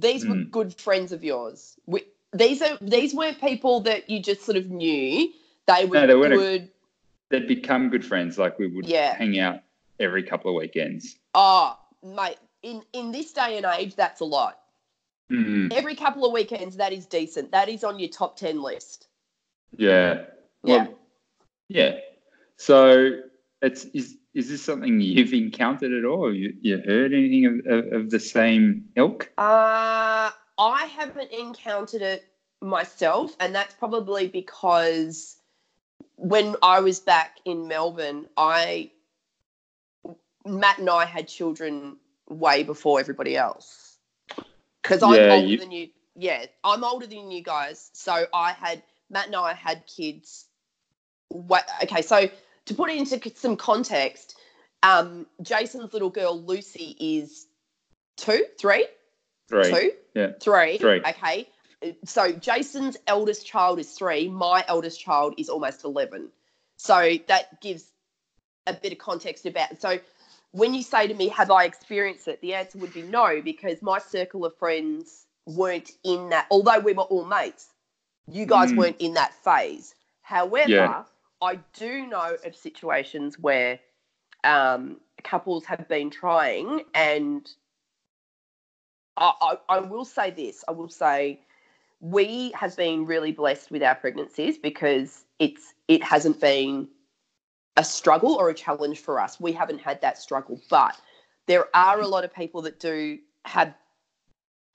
[0.00, 0.50] These were Mm.
[0.50, 1.78] good friends of yours.
[1.86, 5.32] We, these are these weren't people that you just sort of knew.
[5.66, 6.34] They were No, they weren't
[6.64, 6.68] a-
[7.28, 8.36] They'd become good friends.
[8.36, 9.14] Like we would Yeah.
[9.14, 9.60] hang out
[10.00, 11.16] every couple of weekends.
[11.34, 14.58] Oh, mate, in in this day and age, that's a lot.
[15.30, 17.52] Mm, Every couple of weekends, that is decent.
[17.52, 19.06] That is on your top ten list.
[19.76, 20.24] yeah.
[20.64, 20.76] Yeah.
[20.88, 20.98] Well,
[21.68, 21.98] yeah.
[22.56, 23.20] So
[23.62, 26.34] it's is is this something you've encountered at all?
[26.34, 29.30] You you heard anything of, of, of the same ilk?
[29.38, 32.24] Uh, I haven't encountered it
[32.60, 35.36] myself, and that's probably because
[36.16, 38.90] when I was back in Melbourne, I
[40.44, 41.96] Matt and I had children
[42.28, 43.98] way before everybody else.
[44.82, 45.90] Because I'm Yeah, older you- than you.
[46.16, 50.46] Yeah, I'm older than you guys, so I had Matt and I had kids.
[51.30, 52.28] Wa- Okay, so
[52.66, 54.36] to put it into some context,
[54.82, 57.46] um, Jason's little girl Lucy is
[58.16, 58.86] two, three,
[59.50, 59.64] Right.
[59.72, 60.32] two, Yeah.
[60.40, 60.78] three.
[60.78, 61.00] Three.
[61.00, 61.48] Okay.
[62.04, 64.28] So Jason's eldest child is three.
[64.28, 66.30] My eldest child is almost 11.
[66.76, 67.90] So that gives
[68.66, 69.80] a bit of context about.
[69.80, 69.98] So
[70.52, 72.40] when you say to me, have I experienced it?
[72.40, 76.92] The answer would be no, because my circle of friends weren't in that, although we
[76.92, 77.68] were all mates,
[78.28, 78.76] you guys Mm.
[78.76, 79.94] weren't in that phase.
[80.22, 81.04] However, Yeah.
[81.40, 83.80] I do know of situations where
[84.44, 87.48] um, couples have been trying and
[89.16, 90.64] I, I, I will say this.
[90.68, 91.40] I will say
[92.00, 96.88] we have been really blessed with our pregnancies because it's it hasn't been
[97.76, 99.40] a struggle or a challenge for us.
[99.40, 100.96] We haven't had that struggle, but
[101.46, 103.74] there are a lot of people that do have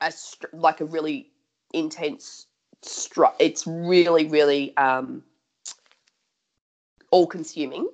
[0.01, 0.11] a
[0.53, 1.31] like a really
[1.73, 2.47] intense
[2.81, 5.23] str- It's really really um,
[7.11, 7.87] all consuming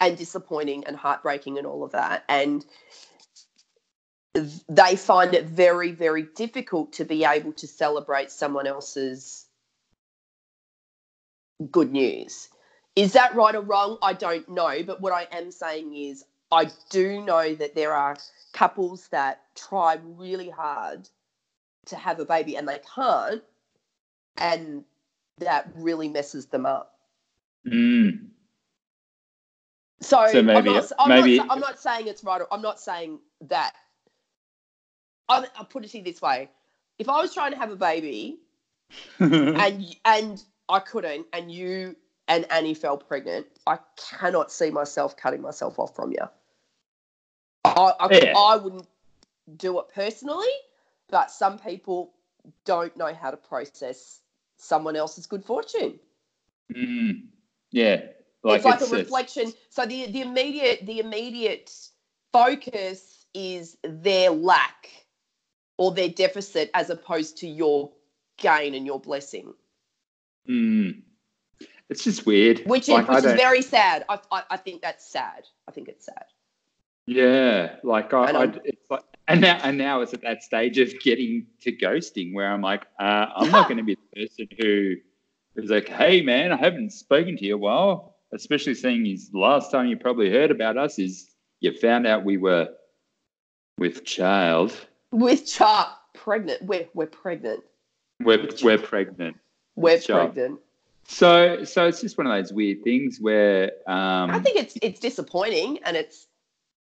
[0.00, 2.64] and disappointing and heartbreaking and all of that and
[4.68, 9.46] they find it very, very difficult to be able to celebrate someone else's
[11.70, 12.48] good news.
[12.96, 13.98] Is that right or wrong?
[14.02, 14.82] I don't know.
[14.82, 18.16] But what I am saying is, I do know that there are
[18.52, 21.08] couples that try really hard
[21.86, 23.42] to have a baby and they can't,
[24.36, 24.84] and
[25.38, 26.94] that really messes them up.
[27.66, 28.26] Mm.
[30.00, 32.40] So, So maybe- I'm, not, I'm, maybe- not, I'm not saying it's right.
[32.40, 33.72] Or, I'm not saying that.
[35.28, 36.50] I, I'll put it to you this way:
[36.98, 38.38] if I was trying to have a baby
[39.18, 41.96] and and I couldn't, and you
[42.28, 46.28] and Annie fell pregnant, I cannot see myself cutting myself off from you.
[47.64, 48.34] I I, Yeah.
[48.36, 48.88] I wouldn't
[49.56, 50.52] do it personally,
[51.08, 52.14] but some people
[52.64, 54.20] don't know how to process
[54.56, 55.98] someone else's good fortune.
[56.72, 57.26] Mm.
[57.70, 58.06] Yeah.
[58.44, 59.52] Like it's like it's, a reflection.
[59.70, 61.72] So the the immediate the immediate
[62.32, 64.88] focus is their lack
[65.78, 67.92] or their deficit as opposed to your
[68.36, 69.54] gain and your blessing,
[70.48, 71.02] mm.
[71.92, 72.62] It's just weird.
[72.64, 74.06] which is Like, which is very sad.
[74.08, 75.46] I, I I think that's sad.
[75.68, 76.24] I think it's sad.
[77.04, 80.78] Yeah, like I, And I it's like, and now, and now it's at that stage
[80.78, 84.48] of getting to ghosting where I'm like, uh, I'm not going to be the person
[84.58, 84.94] who
[85.56, 88.16] is like, hey man, I haven't spoken to you a while.
[88.32, 91.28] Especially seeing his last time you probably heard about us is
[91.60, 92.70] you found out we were
[93.76, 94.74] with child.
[95.10, 97.62] With child pregnant, we're we're pregnant.
[98.20, 99.36] We're we're pregnant.
[99.76, 100.60] We're pregnant.
[101.12, 104.98] So so it's just one of those weird things where um, I think it's it's
[104.98, 106.26] disappointing, and it's.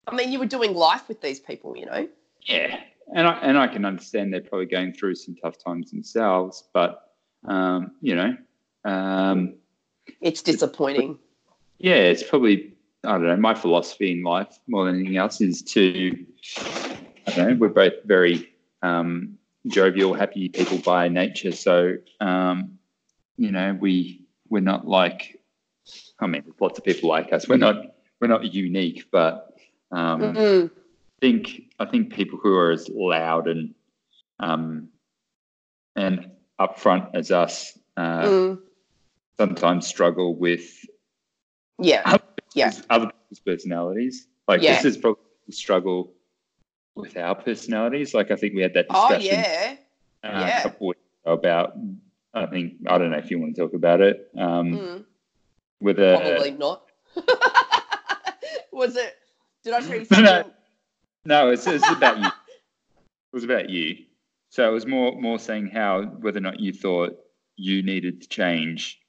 [0.07, 2.07] I mean, you were doing life with these people, you know.
[2.41, 2.79] Yeah,
[3.15, 7.11] and I and I can understand they're probably going through some tough times themselves, but
[7.45, 8.37] um, you know,
[8.85, 9.55] um,
[10.21, 11.17] It's disappointing.
[11.79, 13.37] yeah, it's probably I don't know.
[13.37, 16.23] My philosophy in life, more than anything else, is to
[17.25, 17.55] I don't know.
[17.55, 22.77] We're both very um, jovial, happy people by nature, so um,
[23.37, 25.39] you know, we we're not like.
[26.19, 27.47] I mean, there's lots of people like us.
[27.49, 27.75] We're not
[28.21, 29.53] we're not unique, but
[29.91, 30.71] um, Mm.
[31.19, 33.73] think I think people who are as loud and
[34.39, 34.89] um,
[35.95, 38.61] and upfront as us uh, Mm.
[39.37, 40.85] sometimes struggle with
[41.79, 42.17] Yeah.
[42.55, 42.71] Yeah.
[42.89, 44.27] other people's personalities.
[44.47, 44.75] Like Yeah.
[44.75, 46.13] this is probably the struggle
[46.95, 48.13] with our personalities.
[48.13, 49.77] Like I think we had that discussion Oh discussion
[50.23, 50.29] yeah.
[50.29, 50.59] uh, yeah.
[50.59, 51.73] a couple weeks about.
[52.33, 54.29] I think I don't know if you want to talk about it.
[54.37, 55.05] Um, Mm,
[55.81, 56.83] with a probably not.
[58.71, 59.15] Was it?
[59.63, 60.51] Did I you No, no.
[61.25, 62.25] no, it's, it's about you.
[62.25, 63.97] It was about you.
[64.49, 67.17] So it was more more saying how whether or not you thought
[67.55, 68.99] you needed to change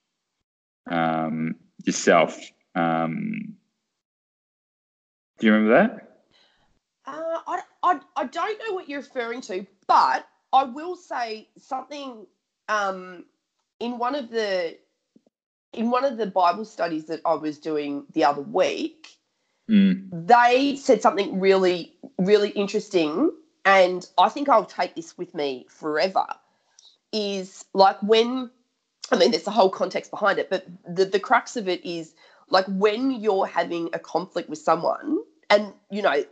[0.91, 2.39] um, yourself.
[2.75, 3.57] Um,
[5.39, 6.05] do you remember that?
[7.07, 12.27] Uh, I, I, I don't know what you're referring to, but I will say something.
[12.69, 13.25] Um,
[13.81, 14.77] in one of the
[15.73, 19.09] in one of the Bible studies that I was doing the other week,
[19.69, 20.11] Mm.
[20.27, 23.31] they said something really, really interesting,
[23.65, 26.27] and I think I'll take this with me forever.
[27.13, 28.51] Is like when,
[29.11, 32.15] I mean, there's a whole context behind it, but the, the crux of it is
[32.51, 36.25] like when you're having a conflict with someone, and you know,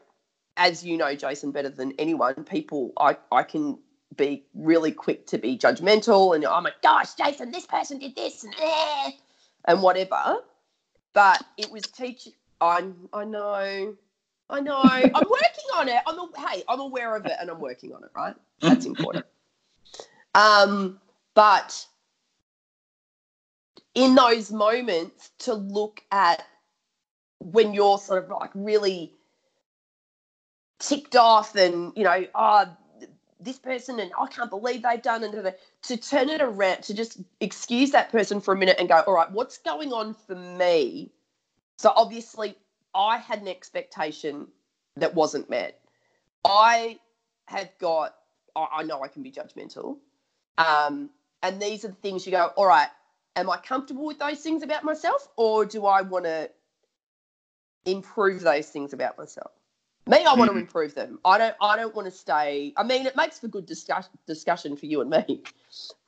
[0.57, 3.79] as you know, Jason, better than anyone, people, I, I can
[4.17, 8.45] be really quick to be judgmental and oh my gosh, Jason, this person did this
[8.45, 9.11] and eh,
[9.67, 10.39] and whatever.
[11.13, 12.33] But it was teaching.
[12.61, 13.97] I I know,
[14.51, 14.83] I know.
[14.83, 16.03] I'm working on it.
[16.07, 18.11] I'm a, hey, I'm aware of it and I'm working on it.
[18.15, 19.27] Right, that's important.
[20.35, 21.01] Um,
[21.35, 21.87] but
[23.95, 26.45] in those moments, to look at
[27.39, 29.13] when you're sort of like really
[30.79, 32.67] ticked off and you know, oh,
[33.45, 37.19] this person and I can't believe they've done and to turn it around to just
[37.41, 41.13] excuse that person for a minute and go, all right, what's going on for me?
[41.79, 42.57] So obviously,
[42.95, 44.49] I had an expectation
[44.97, 45.81] that wasn't met.
[46.45, 46.99] I
[47.47, 48.15] had got,
[48.55, 49.99] I I know I can be judgmental.
[50.59, 51.11] Um,
[51.43, 52.89] and these are the things you go, all right,
[53.37, 56.51] am I comfortable with those things about myself or do I want to
[57.85, 59.53] improve those things about myself?
[60.07, 60.61] Me, I want to Mhm.
[60.63, 61.21] improve them.
[61.25, 61.55] I don't.
[61.61, 62.73] I don't want to stay.
[62.77, 65.43] I mean, it makes for good discuss, discussion for you and me,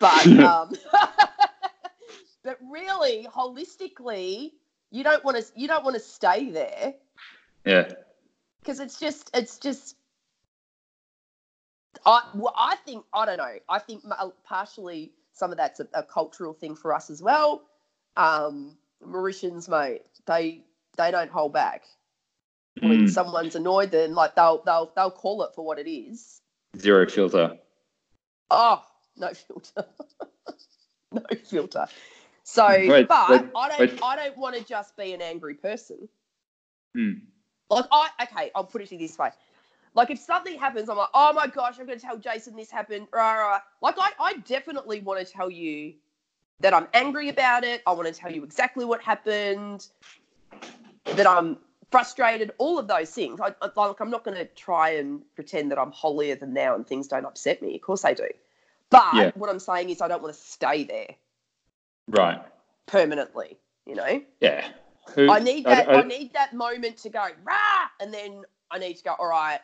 [0.00, 0.72] but um,
[2.42, 4.52] but really, holistically,
[4.90, 5.44] you don't want to.
[5.54, 6.94] You don't want to stay there
[7.64, 7.92] Yeah.
[8.60, 9.30] because it's just.
[9.32, 9.94] It's just.
[12.04, 13.58] I well, I think I don't know.
[13.68, 14.02] I think
[14.42, 17.62] partially some of that's a, a cultural thing for us as well.
[18.16, 18.76] Um,
[19.06, 20.64] Mauritians, mate, they
[20.96, 21.84] they don't hold back.
[22.80, 23.10] When Mm.
[23.10, 26.40] someone's annoyed, then like they'll they'll they'll call it for what it is.
[26.76, 27.56] Zero filter.
[28.50, 28.82] Oh,
[29.16, 29.86] no filter.
[31.12, 31.86] no filter.
[32.42, 34.00] So, Wait, but wait, I don't wait.
[34.02, 36.08] I don't want to just be an angry person.
[36.96, 37.22] Mm.
[37.70, 39.30] Like I okay, I'll put it to you this way.
[39.94, 43.06] Like if something happens, I'm like, oh my gosh, I'm gonna tell Jason this happened.
[43.12, 43.60] Rah, rah.
[43.80, 45.94] Like I, I definitely want to tell you
[46.60, 47.82] that I'm angry about it.
[47.86, 49.86] I want to tell you exactly what happened.
[51.16, 51.58] That I'm
[51.94, 52.50] frustrated.
[52.58, 53.40] All of those things.
[53.40, 56.84] I, I- like I'm not gonna try and pretend that I'm holier than thou and
[56.86, 57.76] things don't upset me.
[57.76, 58.26] Of course they do.
[58.90, 59.30] But Yeah.
[59.36, 61.14] what I'm saying is I don't want to stay there
[62.08, 62.42] Right.
[62.86, 63.58] permanently.
[63.86, 64.22] You know.
[64.40, 64.66] Yeah.
[65.14, 65.88] Who, I need that.
[65.88, 69.12] I, I- need that moment to go rah, and then I need to go.
[69.18, 69.60] All right,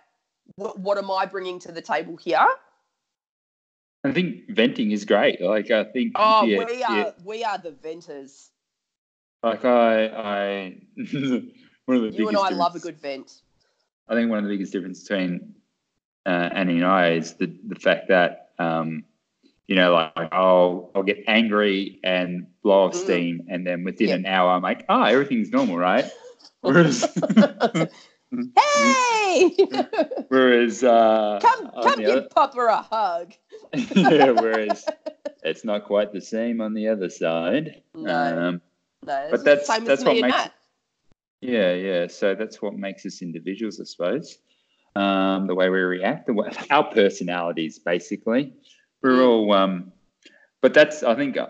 [0.57, 2.47] what, what am I bringing to the table here?
[4.05, 5.41] I think venting is great.
[5.41, 6.13] Like I think.
[6.15, 7.11] Oh, yeah, we are yeah.
[7.25, 8.51] we are the venters.
[9.43, 10.77] Like I, I.
[11.97, 13.43] one of the You and I love a good vent.
[14.09, 15.55] I think one of the biggest differences between
[16.27, 19.05] uh, Annie and I is the the fact that um,
[19.67, 22.97] you know, like I'll I'll get angry and blow off Mm.
[23.05, 24.15] steam, and then within Yeah.
[24.17, 26.05] an hour, I'm like, oh, everything's normal, right?
[26.61, 27.03] Whereas,
[28.57, 29.57] hey,
[30.29, 33.33] whereas, uh, come come give other- Papa a hug.
[33.95, 34.85] yeah, whereas
[35.43, 37.83] it's not quite the same on the other side.
[37.95, 38.15] No.
[38.49, 38.61] Um,
[39.07, 40.37] No, But that's- that's what makes.
[41.41, 42.07] Yeah, yeah.
[42.07, 44.39] So that's what makes us individuals, I suppose.
[44.97, 48.53] Um, the way we react, the way, our personalities, basically.
[49.03, 49.27] We're Mm.
[49.29, 49.93] all, um,
[50.61, 51.47] but that's, I think, uh,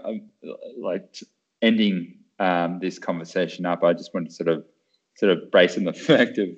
[0.79, 1.17] like
[1.63, 3.83] ending um, this conversation up.
[3.83, 4.65] I just want to sort of,
[5.17, 6.49] sort of brace on the fact of,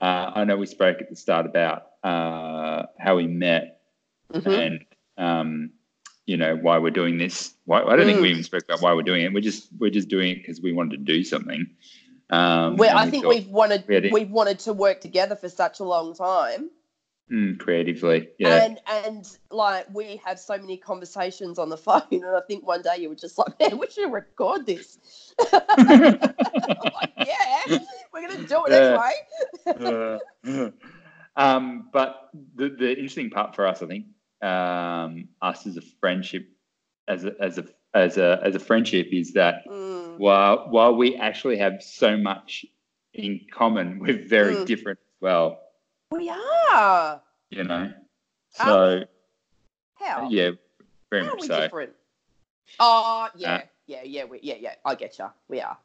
[0.00, 3.80] uh, I know we spoke at the start about uh, how we met
[4.32, 4.46] Mhm.
[4.66, 4.84] and
[5.16, 5.70] um,
[6.26, 7.54] you know why we're doing this.
[7.66, 8.32] Why, I don't think we Mm.
[8.32, 9.32] even spoke about why we're doing it.
[9.32, 11.66] We're just we're just doing it because we wanted to do something.
[12.30, 14.12] Um, and I think we've wanted creative.
[14.12, 16.70] we've wanted to work together for such a long time.
[17.30, 22.24] mm, creatively, yeah, And and like we have so many conversations on the phone, and
[22.26, 24.98] I think one day you were just like, "Man, we should record this."
[26.82, 27.78] Like, "Yeah,
[28.12, 28.80] we're gonna do it Yeah.
[28.82, 29.12] anyway."
[30.46, 30.70] Uh,
[31.36, 34.06] um, but the the interesting part for us, I think,
[34.42, 36.46] um, us as a friendship,
[37.08, 37.64] as a as a
[37.94, 42.64] as a as a friendship, is that Mm, while while we actually have so much
[43.12, 44.66] in common, we're very Mm.
[44.66, 45.60] different as well.
[46.10, 47.20] we are.
[47.50, 47.92] You know,
[48.58, 49.04] Are so
[49.94, 50.28] How?
[50.28, 50.50] yeah,
[51.10, 51.60] very How are much we so.
[51.60, 51.92] different?
[52.80, 54.74] Oh, yeah, Uh, yeah, yeah, we, yeah, yeah.
[54.84, 55.26] I get you.
[55.48, 55.76] We are.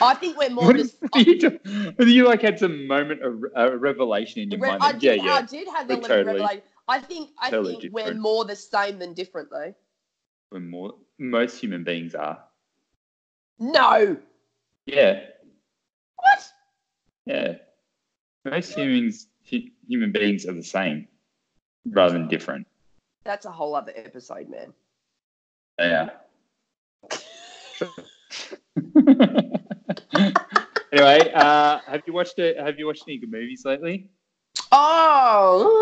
[0.00, 0.96] I think we're more What just.
[1.16, 1.58] you,
[1.98, 4.82] you like had some moment of a revelation in your Re- mind.
[4.82, 5.32] I did, yeah, yeah.
[5.34, 6.62] I did have the totally- revelation.
[6.86, 9.74] I think I totally think we're more the same than different, though.
[10.52, 12.38] We're more most human beings are.
[13.58, 14.16] No.
[14.86, 15.20] Yeah,
[16.16, 16.52] What?
[17.26, 17.54] yeah.
[18.44, 21.08] Most humans human beings are the same
[21.86, 22.66] rather than different.
[23.24, 24.72] That's a whole other episode, man.
[25.78, 26.10] Yeah.
[30.92, 32.58] anyway, uh, have you watched it?
[32.58, 34.10] Have you watched any good movies lately?
[34.72, 35.80] Oh.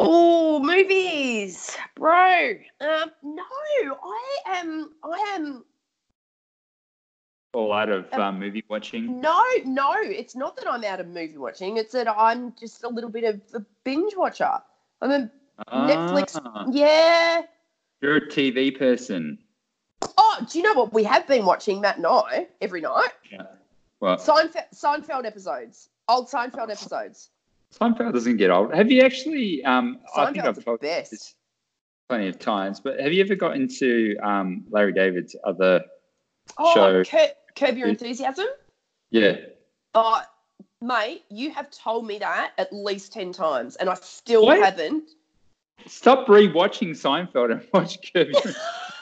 [0.00, 0.88] Oh, movies,
[1.96, 2.54] bro.
[2.80, 4.90] Um, no, I am.
[5.02, 5.64] I am.
[7.52, 9.20] All out of Um, um, movie watching.
[9.20, 11.76] No, no, it's not that I'm out of movie watching.
[11.76, 14.50] It's that I'm just a little bit of a binge watcher.
[15.00, 15.30] I'm a
[15.72, 17.42] Netflix- Ah, yeah.
[18.00, 19.38] you're a TV person.
[20.18, 23.12] Oh, do you know what we have been watching, Matt and I, every night?
[24.00, 27.30] Well, Seinfeld, Seinfeld episodes, old Seinfeld episodes.
[27.72, 28.74] Seinfeld doesn't get old.
[28.74, 29.64] Have you actually?
[29.64, 31.12] Um, I think I've the told you best.
[31.12, 31.34] this
[32.08, 35.82] plenty of times, but have you ever got into um, Larry David's other?
[36.58, 37.04] Oh, Show.
[37.04, 38.46] Cur- Curb Your Enthusiasm.
[39.10, 39.36] Yeah,
[39.94, 40.20] Oh,
[40.82, 44.58] mate, you have told me that at least ten times, and I still What?
[44.62, 45.10] haven't.
[45.86, 48.42] stop rewatching Seinfeld and watch Curb Your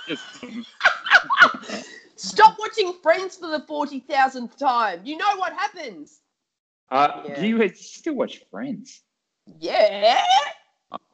[0.09, 0.67] Enthusiasm.
[2.17, 5.01] Stop watching Friends for the forty thousandth time.
[5.05, 6.21] You know what happens.
[6.91, 7.41] Uh, Yeah.
[7.41, 9.03] Do you still watch Friends?
[9.59, 10.23] Yeah,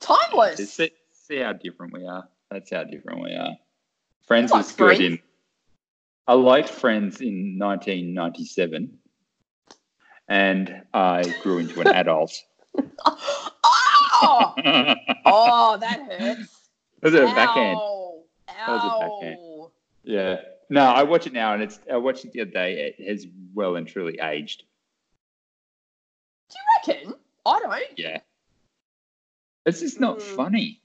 [0.00, 0.70] timeless.
[0.74, 0.90] See,
[1.28, 2.26] see how different we are.
[2.50, 3.54] That's how different we are.
[4.26, 5.18] Friends was good in.
[6.26, 8.98] I liked Friends in 1997,
[10.28, 12.32] and I grew into an adult.
[13.06, 14.54] oh,
[15.24, 16.68] oh, that hurts.
[17.02, 17.78] Was it a backhand?
[17.78, 18.24] Ow.
[18.66, 19.38] was a backhand.
[20.04, 20.40] Yeah.
[20.70, 21.80] No, I watch it now, and it's.
[21.90, 22.94] I watched it the other day.
[22.98, 24.64] It has well and truly aged.
[26.50, 27.14] Do you reckon?
[27.46, 27.98] I don't.
[27.98, 28.20] Yeah.
[29.64, 30.22] It's just not Mm.
[30.22, 30.82] funny.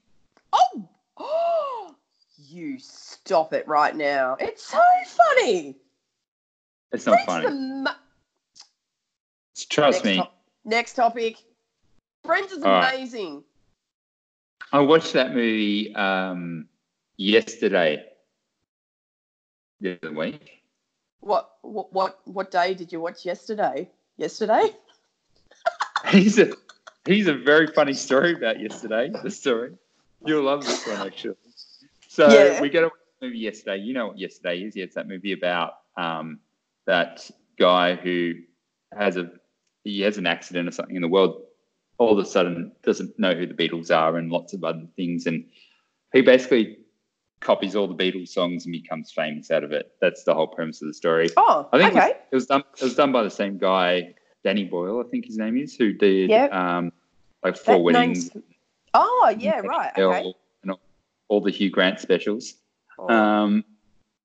[0.54, 1.96] Oh, oh,
[2.38, 4.38] you stop it right now.
[4.40, 5.76] It's so funny.
[6.92, 7.86] It's not funny.
[9.70, 10.16] Trust next me.
[10.18, 11.38] top- next topic.
[12.24, 12.94] Friends is All right.
[12.94, 13.44] amazing.
[14.72, 16.68] I watched that movie um,
[17.18, 18.04] yesterday.
[19.82, 20.62] The other week.
[21.20, 23.90] What, what what what day did you watch yesterday?
[24.18, 24.70] Yesterday?
[26.10, 26.50] He's a
[27.06, 29.12] he's a very funny story about yesterday.
[29.24, 29.72] The story
[30.26, 31.36] you'll love this one actually.
[32.10, 32.62] So Yeah.
[32.62, 32.90] we got a
[33.24, 33.78] movie yesterday.
[33.78, 34.76] You know what yesterday is?
[34.76, 36.40] Yeah, it's that movie about um,
[36.86, 38.34] that guy who
[38.96, 39.32] has a
[39.84, 41.42] he has an accident or something in the world.
[41.98, 45.26] All of a sudden, doesn't know who the Beatles are and lots of other things,
[45.26, 45.46] and
[46.14, 46.78] he basically
[47.40, 49.92] copies all the Beatles songs and becomes famous out of it.
[50.00, 51.30] That's the whole premise of the story.
[51.36, 52.64] Oh, I think it, was, it was done.
[52.80, 54.14] It was done by the same guy,
[54.44, 56.54] Danny Boyle, I think his name is, who did Yep.
[56.54, 56.92] um,
[57.44, 58.46] like Four That Weddings, name's-
[58.94, 59.92] Oh, yeah, right.
[59.98, 60.34] Okay.
[60.62, 60.80] and all,
[61.28, 62.54] all the Hugh Grant specials.
[62.98, 63.10] Oh.
[63.10, 63.66] Um,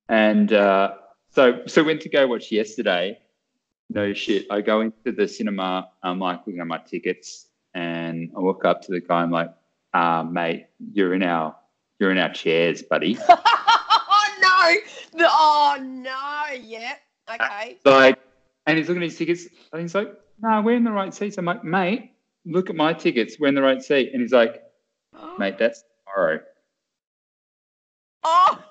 [0.09, 0.95] and uh,
[1.31, 3.19] so, so went to go watch yesterday.
[3.91, 4.47] No shit.
[4.51, 5.91] I go into the cinema.
[6.03, 9.23] I'm like looking at my tickets, and I walk up to the guy.
[9.23, 9.51] I'm like,
[9.95, 11.57] uh, "Mate, you're in our
[11.99, 15.27] you're in our chairs, buddy." oh no!
[15.27, 16.55] Oh no!
[16.61, 16.95] Yeah.
[17.33, 17.79] Okay.
[17.85, 18.19] like,
[18.67, 21.39] and he's looking at his tickets, and he's like, "No, we're in the right seats."
[21.39, 22.13] I'm like, "Mate,
[22.45, 23.37] look at my tickets.
[23.39, 24.63] We're in the right seat." And he's like,
[25.15, 25.37] oh.
[25.39, 26.41] "Mate, that's tomorrow."
[28.25, 28.63] Oh.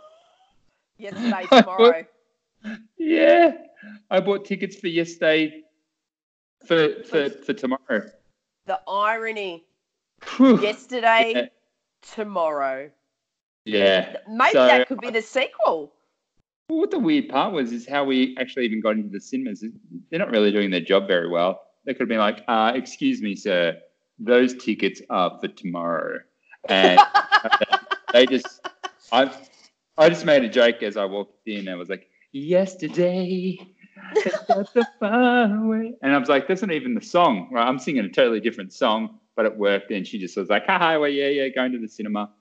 [0.98, 2.06] Yesterday, tomorrow.
[2.98, 3.52] Yeah,
[4.10, 5.64] I bought tickets for yesterday
[6.66, 8.10] for for for tomorrow.
[8.66, 9.64] The irony.
[10.40, 11.46] Yesterday, Yeah.
[12.02, 12.90] tomorrow.
[13.66, 14.18] Yeah.
[14.28, 15.94] Maybe So- that could be the sequel.
[16.70, 19.64] Well, what the weird part was is how we actually even got into the cinemas.
[20.10, 21.62] They're not really doing their job very well.
[21.88, 23.80] They could have been like, uh, "Excuse me, sir,
[24.20, 26.20] those tickets are for tomorrow,"
[26.68, 27.00] and
[28.12, 28.60] they just,
[29.10, 29.34] I,
[29.98, 31.70] I just made a joke as I walked in.
[31.70, 33.58] I was like, "Yesterday,
[34.18, 37.66] it's not so far away," and I was like, "That's not even the song, right?
[37.66, 40.98] I'm singing a totally different song." But it worked, and she just was like, "Hi,
[40.98, 42.32] well, yeah, yeah, going to the cinema,"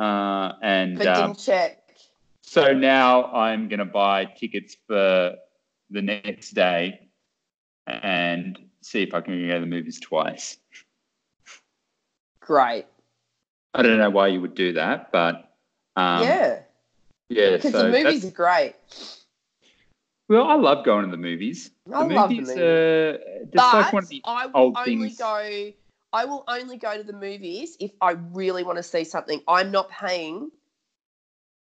[0.00, 1.78] uh, and but um, didn't check.
[2.40, 5.36] so now I'm going to buy tickets for
[5.90, 7.06] the next day
[7.86, 10.58] and see if I can go to the movies twice.
[12.40, 12.86] Great.
[13.74, 15.52] I don't know why you would do that, but
[15.96, 16.60] um, yeah.
[17.28, 17.56] yeah.
[17.56, 18.74] Because So the movies are great.
[20.28, 21.72] well, I love going to the movies.
[21.92, 22.62] I the love the movies, movies.
[22.62, 23.18] uh,
[23.52, 25.18] But like one of the I will old only things.
[25.18, 25.72] go.
[26.12, 29.42] I will only go to the movies if I really want to see something.
[29.48, 30.50] I'm not paying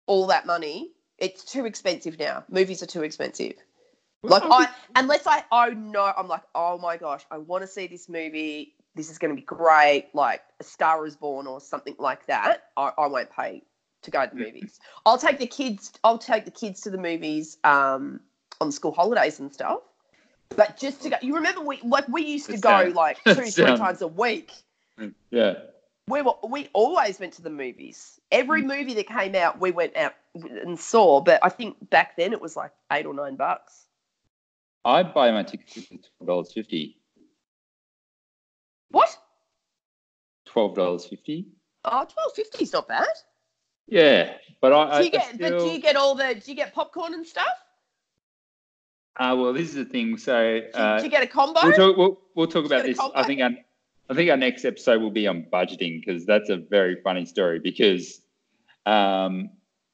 [0.07, 0.91] all that money.
[1.19, 2.43] It's too expensive now.
[2.49, 3.53] Movies are too expensive.
[4.23, 7.87] Like I unless I oh no, I'm like, oh my gosh, I want to see
[7.87, 8.73] this movie.
[8.95, 12.63] This is gonna be great, like A Star is Born or something like that.
[12.77, 13.63] I, I won't pay
[14.03, 14.79] to go to the movies.
[15.05, 18.21] I'll take the kids I'll take the kids to the movies um
[18.61, 19.79] on school holidays and stuff.
[20.55, 23.77] But just to go you remember we like we used to go like two, three
[23.77, 24.51] times a week.
[25.31, 25.53] yeah.
[26.07, 28.19] We were we always went to the movies.
[28.31, 28.67] Every Mm.
[28.67, 31.21] movie that came out, we went out and saw.
[31.21, 33.82] But I think back then it was like eight or nine bucks.
[34.85, 36.97] I buy my tickets for twelve dollars fifty.
[38.89, 39.17] What?
[40.45, 41.47] Twelve dollars fifty.
[41.85, 43.07] Oh, twelve fifty is not bad.
[43.87, 45.39] Yeah, but I, Do I, you I get?
[45.39, 46.35] But do you get all the?
[46.35, 47.47] Do you get popcorn and stuff?
[49.17, 50.17] uh, well, this is the thing.
[50.17, 51.61] So Do, uh, do you get a combo?
[51.63, 51.97] we'll talk.
[51.97, 52.99] We'll, we'll talk about this.
[53.15, 53.51] I think our,
[54.09, 57.59] I think our next episode will be on budgeting because that's a very funny story.
[57.59, 58.21] Because
[58.85, 59.51] um,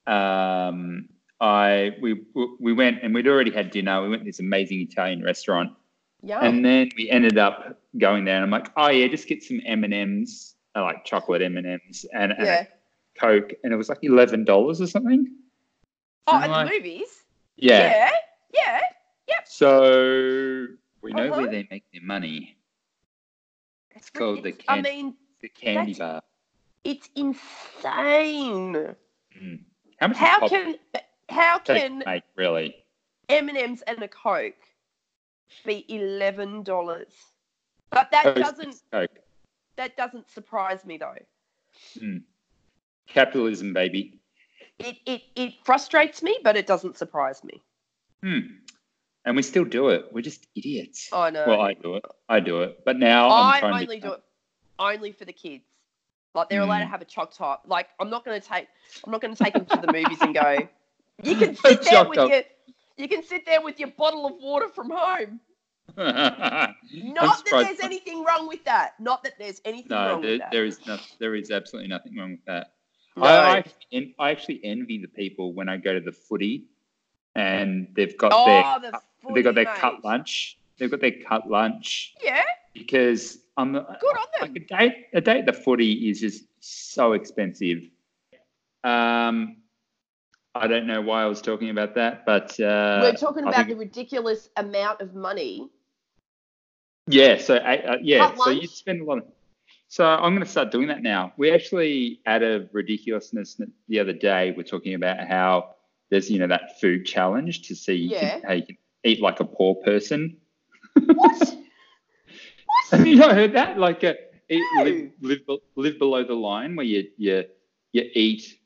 [0.08, 1.10] um,
[1.42, 2.22] I we
[2.60, 4.02] we went and we'd already had dinner.
[4.02, 5.72] We went to this amazing Italian restaurant,
[6.22, 6.40] yeah.
[6.42, 8.36] and then we ended up going there.
[8.36, 11.66] And I'm like, oh yeah, just get some M and M's, like chocolate M and
[11.66, 12.66] M's, and yeah.
[13.18, 15.34] Coke, and it was like eleven dollars or something.
[16.28, 17.08] Oh, at like- the movies.
[17.56, 18.10] Yeah.
[18.54, 18.82] Yeah.
[19.28, 19.40] Yeah.
[19.46, 20.68] So
[21.02, 21.42] we know Uh-huh.
[21.42, 22.58] where they make their money.
[23.96, 26.22] It's called the ridic- I mean, The candy bar.
[26.86, 28.96] it's insane.
[29.38, 29.60] Mm.
[30.00, 32.76] How much How can Pop Take, can make really?
[33.30, 34.56] M and M's and a Coke
[35.66, 37.12] be eleven dollars?
[37.92, 39.10] But that Coke, doesn't Coke.
[39.76, 41.16] that doesn't surprise me though.
[43.08, 44.20] Capitalism, baby.
[44.78, 47.62] It it it frustrates me, but it doesn't surprise me.
[48.24, 48.40] Hmm.
[49.26, 50.06] And we still do it.
[50.12, 51.10] We're just idiots.
[51.12, 51.46] I know.
[51.48, 52.06] Well, I do it.
[52.30, 52.80] I do it.
[52.86, 54.24] But now I'm I trying to only be- do it
[54.80, 55.66] only for the kids.
[56.36, 56.90] Like they're allowed to Mm.
[56.92, 57.64] have a choc top.
[57.68, 58.68] Like I'm not going to take
[59.06, 60.68] I'm not going to take them to the movies and go.
[61.24, 62.42] You can sit there with your
[62.98, 65.40] you can sit there with your bottle of water from home.
[65.98, 66.76] Not
[67.46, 68.94] that there's anything wrong with that.
[69.00, 70.52] Not that there's anything No, wrong there, with that.
[70.52, 72.74] there is no, there is absolutely nothing wrong with that.
[73.16, 73.24] No.
[73.24, 73.64] I,
[73.94, 76.66] I, I actually envy the people when I go to the footy
[77.36, 80.58] and they've got their oh, the they've got their footy, cut lunch.
[80.78, 82.44] They've got their cut lunch Yeah,
[82.74, 84.64] because I'm good on like them.
[84.64, 87.80] a day a day at the footy is just so expensive.
[88.84, 89.58] Um,
[90.56, 93.70] I don't know why I was talking about that, but uh, We're talking about think-
[93.70, 95.70] the ridiculous amount of money.
[97.08, 97.38] yeah.
[97.38, 99.26] So uh, uh, yeah, so you spend a lot of.
[99.88, 101.34] So I'm going to start doing that now.
[101.38, 105.76] We actually, out of ridiculousness, the other day, we're talking about how
[106.12, 108.40] there's you know that food challenge to see Yeah.
[108.46, 110.38] how you can eat like a poor person.
[110.94, 111.16] What?
[111.40, 111.58] what?
[112.92, 113.78] Have you not heard that?
[113.78, 114.16] Like, a,
[114.50, 114.84] eat, No.
[114.84, 117.46] live, live, live below the line where you you
[117.94, 118.59] you eat,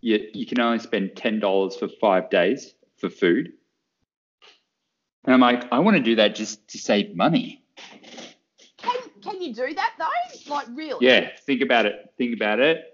[0.00, 3.52] you you can only spend ten dollars for five days for food.
[5.24, 7.62] And I'm like, I want to do that just to save money.
[8.78, 10.50] Can can you do that though?
[10.54, 11.06] Like really?
[11.06, 12.12] Yeah, think about it.
[12.16, 12.84] Think about it.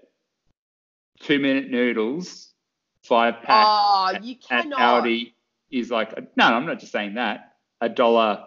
[1.21, 2.53] Two minute noodles,
[3.03, 5.03] five pack Oh, you at cannot.
[5.03, 5.33] Aldi
[5.71, 7.55] is like no, I'm not just saying that.
[7.81, 8.45] A dollar,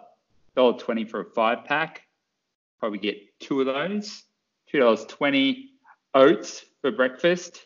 [0.55, 2.03] dollar twenty for a five pack.
[2.79, 4.23] Probably get two of those.
[4.67, 5.71] Two dollars twenty.
[6.13, 7.65] Oats for breakfast.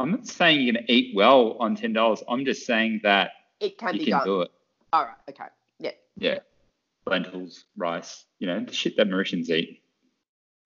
[0.00, 2.22] I'm not saying you're gonna eat well on ten dollars.
[2.26, 4.26] I'm just saying that It can you be can done.
[4.26, 4.50] do it.
[4.92, 5.14] All right.
[5.28, 5.44] Okay.
[5.78, 5.90] Yeah.
[6.16, 6.38] Yeah,
[7.06, 8.24] lentils, rice.
[8.38, 9.82] You know the shit that Mauritians eat.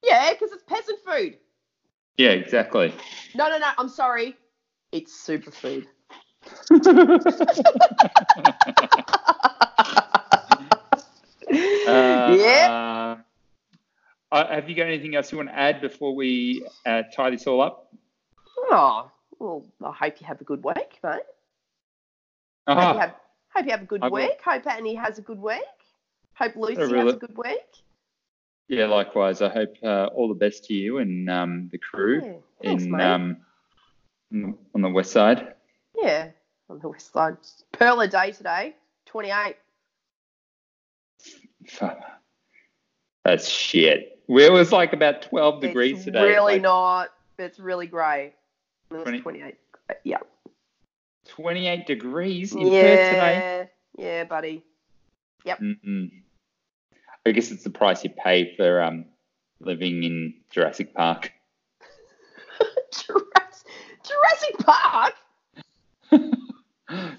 [0.05, 1.39] Yeah, because it's peasant food.
[2.16, 2.95] Yeah, exactly.
[3.35, 3.68] No, no, no.
[3.76, 4.37] I'm sorry.
[4.93, 5.87] It's superfood.
[11.51, 13.16] yeah.
[14.30, 17.30] Uh, uh, have you got anything else you want to add before we uh, tie
[17.30, 17.93] this all up?
[18.70, 21.12] Oh, well, I hope you have a good week, mate.
[22.66, 23.14] Hope, you Ah, have,
[23.55, 24.22] hope you have a good I will.
[24.26, 24.41] week.
[24.45, 25.61] Hope Annie has a good week.
[26.35, 27.66] Hope Lucy really- has a good week.
[28.68, 29.43] yeah, likewise.
[29.43, 32.32] I hope uh, all the best to you and um, the crew Yeah.
[32.62, 33.37] Thanks, in um,
[34.74, 35.55] on the west side.
[35.95, 36.30] yeah,
[36.70, 37.37] on the west side.
[37.72, 38.74] Pearl a day today.
[39.07, 39.57] 28.
[41.68, 41.99] Fuck.
[43.24, 44.18] That's shit.
[44.28, 46.22] It was like about 12 degrees it's today.
[46.22, 47.11] really like not.
[47.39, 48.35] It's really grey.
[48.91, 49.57] It was 20 28.
[50.05, 50.18] Yeah.
[51.28, 53.35] 28 degrees in Perth today.
[53.35, 53.64] Yeah.
[53.97, 54.64] Yeah, buddy.
[55.45, 56.11] Mm-mm.
[57.26, 59.07] I guess it's the price you pay for um,
[59.61, 61.32] living in Jurassic Park.
[62.93, 63.66] Jurassic,
[64.05, 65.14] Jurassic Park?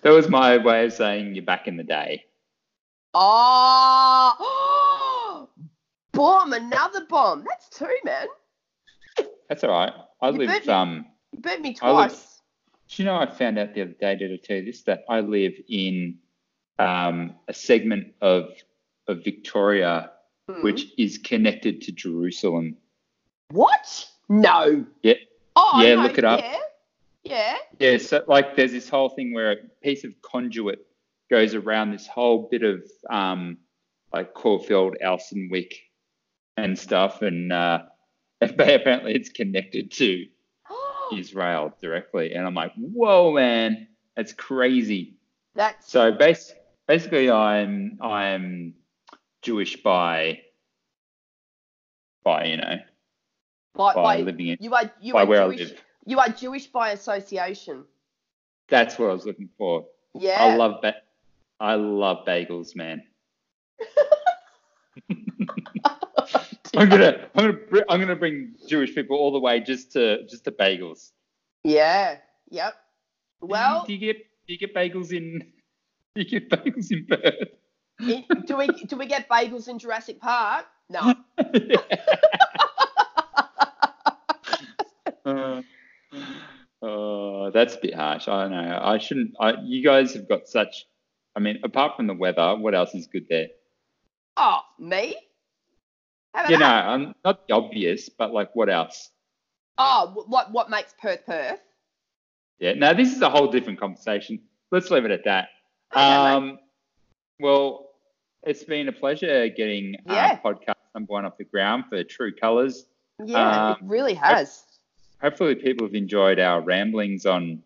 [0.04, 2.26] that was my way of saying you're back in the day.
[3.14, 4.38] Oh,
[6.12, 7.46] bomb, another bomb.
[7.48, 8.28] That's two, man.
[9.50, 9.94] That's all right.
[10.22, 10.68] I You live.
[10.70, 11.06] Um,
[11.36, 12.42] You beat me I live- twice.
[12.90, 14.16] do you know I found out the other day?
[14.16, 14.84] Did I tell you this?
[14.84, 16.20] That I live in
[16.80, 18.50] um, a segment of
[19.08, 20.12] of Victoria
[20.50, 20.62] Hmm.
[20.62, 22.78] which is connected to Jerusalem.
[23.50, 24.06] What?
[24.30, 24.86] No.
[25.02, 25.16] Yeah.
[25.56, 26.40] Oh, Yeah, look it up.
[26.40, 26.58] Yeah.
[27.24, 27.58] Yeah.
[27.80, 30.86] Yeah, so like there's this whole thing where a piece of conduit
[31.32, 33.58] goes around this whole bit of um,
[34.14, 35.74] like Caulfield, Elsternwick,
[36.58, 37.80] and stuff, and uh,
[38.42, 40.28] apparently it's connected to
[41.14, 42.34] Israel directly.
[42.34, 45.18] And I'm like, whoa, man, that's crazy.
[45.56, 46.54] That's So base,
[46.88, 48.74] basically, I'm I'm
[49.42, 50.42] Jewish by
[52.24, 52.78] by you know
[53.76, 55.62] by, by by, living in you are you by are where Jewish.
[55.62, 55.82] I live.
[56.08, 57.84] You are Jewish by association.
[58.68, 59.86] That's what I was looking for.
[60.14, 60.44] Yeah.
[60.44, 61.02] I love ba-
[61.60, 63.04] I love bagels, man.
[66.82, 70.26] I'm gonna I'm gonna br- I'm gonna bring Jewish people all the way just to
[70.28, 71.12] just to bagels.
[71.64, 72.18] Yeah.
[72.52, 72.74] Yep.
[72.74, 74.18] Do you- Well, do you get
[74.48, 75.40] do you get bagels in
[76.16, 77.50] do you get bagels in Perth?
[78.46, 80.66] do we do we get bagels in Jurassic Park?
[80.90, 81.16] No.
[85.26, 85.62] Uh,
[86.82, 88.28] oh, that's a bit harsh.
[88.28, 88.80] I don't know.
[88.82, 89.32] I shouldn't.
[89.40, 90.86] I, you guys have got such.
[91.36, 93.48] I mean, apart from the weather, what else is good there?
[94.38, 95.16] Oh, me?
[96.50, 96.66] You know?
[96.66, 99.10] I'm not the obvious, but like, what else?
[99.78, 101.60] Oh, what what makes Perth Perth?
[102.60, 102.74] Yeah.
[102.74, 104.40] Now this is a whole different conversation.
[104.72, 105.50] Let's leave it at that.
[105.94, 106.02] Okay.
[106.02, 106.60] Um,
[107.40, 107.90] well,
[108.44, 110.40] it's been a pleasure getting Yeah.
[110.44, 112.86] uh, podcast number one off the ground for True Colors.
[113.24, 114.64] yeah, um, it really has.
[115.22, 117.64] Hopefully, people have enjoyed our ramblings on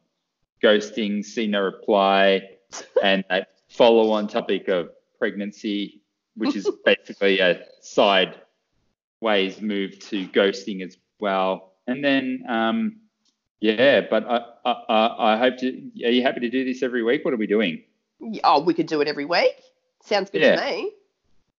[0.63, 2.41] ghosting, see no reply,
[3.03, 6.01] and that follow-on topic of pregnancy,
[6.36, 7.63] which is basically a
[9.22, 11.74] sideways move to ghosting as well.
[11.88, 12.97] And then, um,
[13.59, 15.67] yeah, but I, I, I hope to.
[16.05, 17.26] Are you happy to do this every week?
[17.26, 17.84] What are we doing?
[18.43, 19.55] Oh, we could do it every week.
[20.03, 20.55] Sounds good Yeah.
[20.55, 20.91] to me.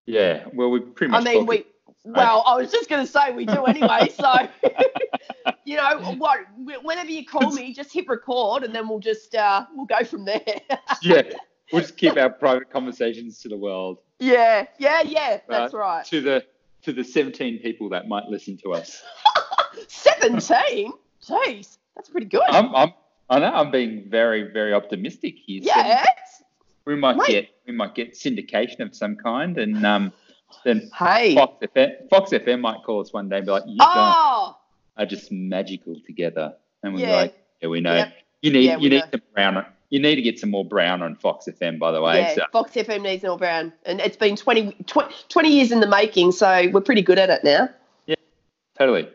[0.07, 1.27] Yeah, well, we pretty much.
[1.27, 1.65] I mean, we.
[2.05, 4.09] Well, I was just going to say we do anyway.
[4.15, 4.33] So,
[5.65, 6.41] you know, what?
[6.83, 10.25] Whenever you call me, just hit record, and then we'll just uh, we'll go from
[10.25, 10.41] there.
[11.03, 11.23] yeah,
[11.71, 13.99] we'll just keep our private conversations to the world.
[14.19, 15.41] yeah, yeah, yeah.
[15.47, 16.05] That's right.
[16.07, 16.45] To the
[16.83, 19.03] to the 17 people that might listen to us.
[19.89, 20.93] Seventeen.
[21.23, 22.43] Jeez, that's pretty good.
[22.49, 22.93] I'm, I'm,
[23.29, 25.61] I know I'm being very, very optimistic here.
[25.63, 26.05] yeah.
[26.87, 27.27] we might Mate.
[27.29, 30.13] get, we might get syndication of some kind, and um,
[30.65, 31.35] then Hey.
[31.35, 34.57] Fox FM, Fox FM might call us one day and be like, "You guys Oh.
[34.97, 37.17] are just magical together," and we're Yeah.
[37.17, 37.95] like, "Yeah, we know.
[37.97, 38.13] Yep.
[38.43, 39.09] You need, Yeah, you need know.
[39.13, 39.67] some brown.
[39.91, 42.21] You need to get some more brown on Fox FM, by the way.
[42.21, 45.81] Yeah, So, Fox FM needs all brown, and it's been 20, 20, 20 years in
[45.81, 47.69] the making, so we're pretty good at it now.
[48.07, 48.15] Yeah,
[48.79, 49.09] totally.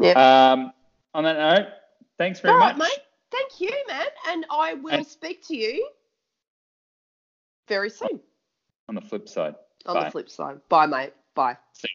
[0.00, 0.12] Yeah.
[0.52, 0.72] Um,
[1.14, 1.68] on that note,
[2.18, 2.78] thanks very All much.
[2.78, 3.04] right, mate.
[3.30, 5.88] Thank you, man, and I will And- speak to you
[7.66, 8.20] very soon.
[8.88, 9.54] On the flip side,
[9.86, 10.04] On Bye.
[10.04, 10.60] the flip side.
[10.68, 11.12] Bye, mate.
[11.34, 11.56] Bye.
[11.72, 11.88] see.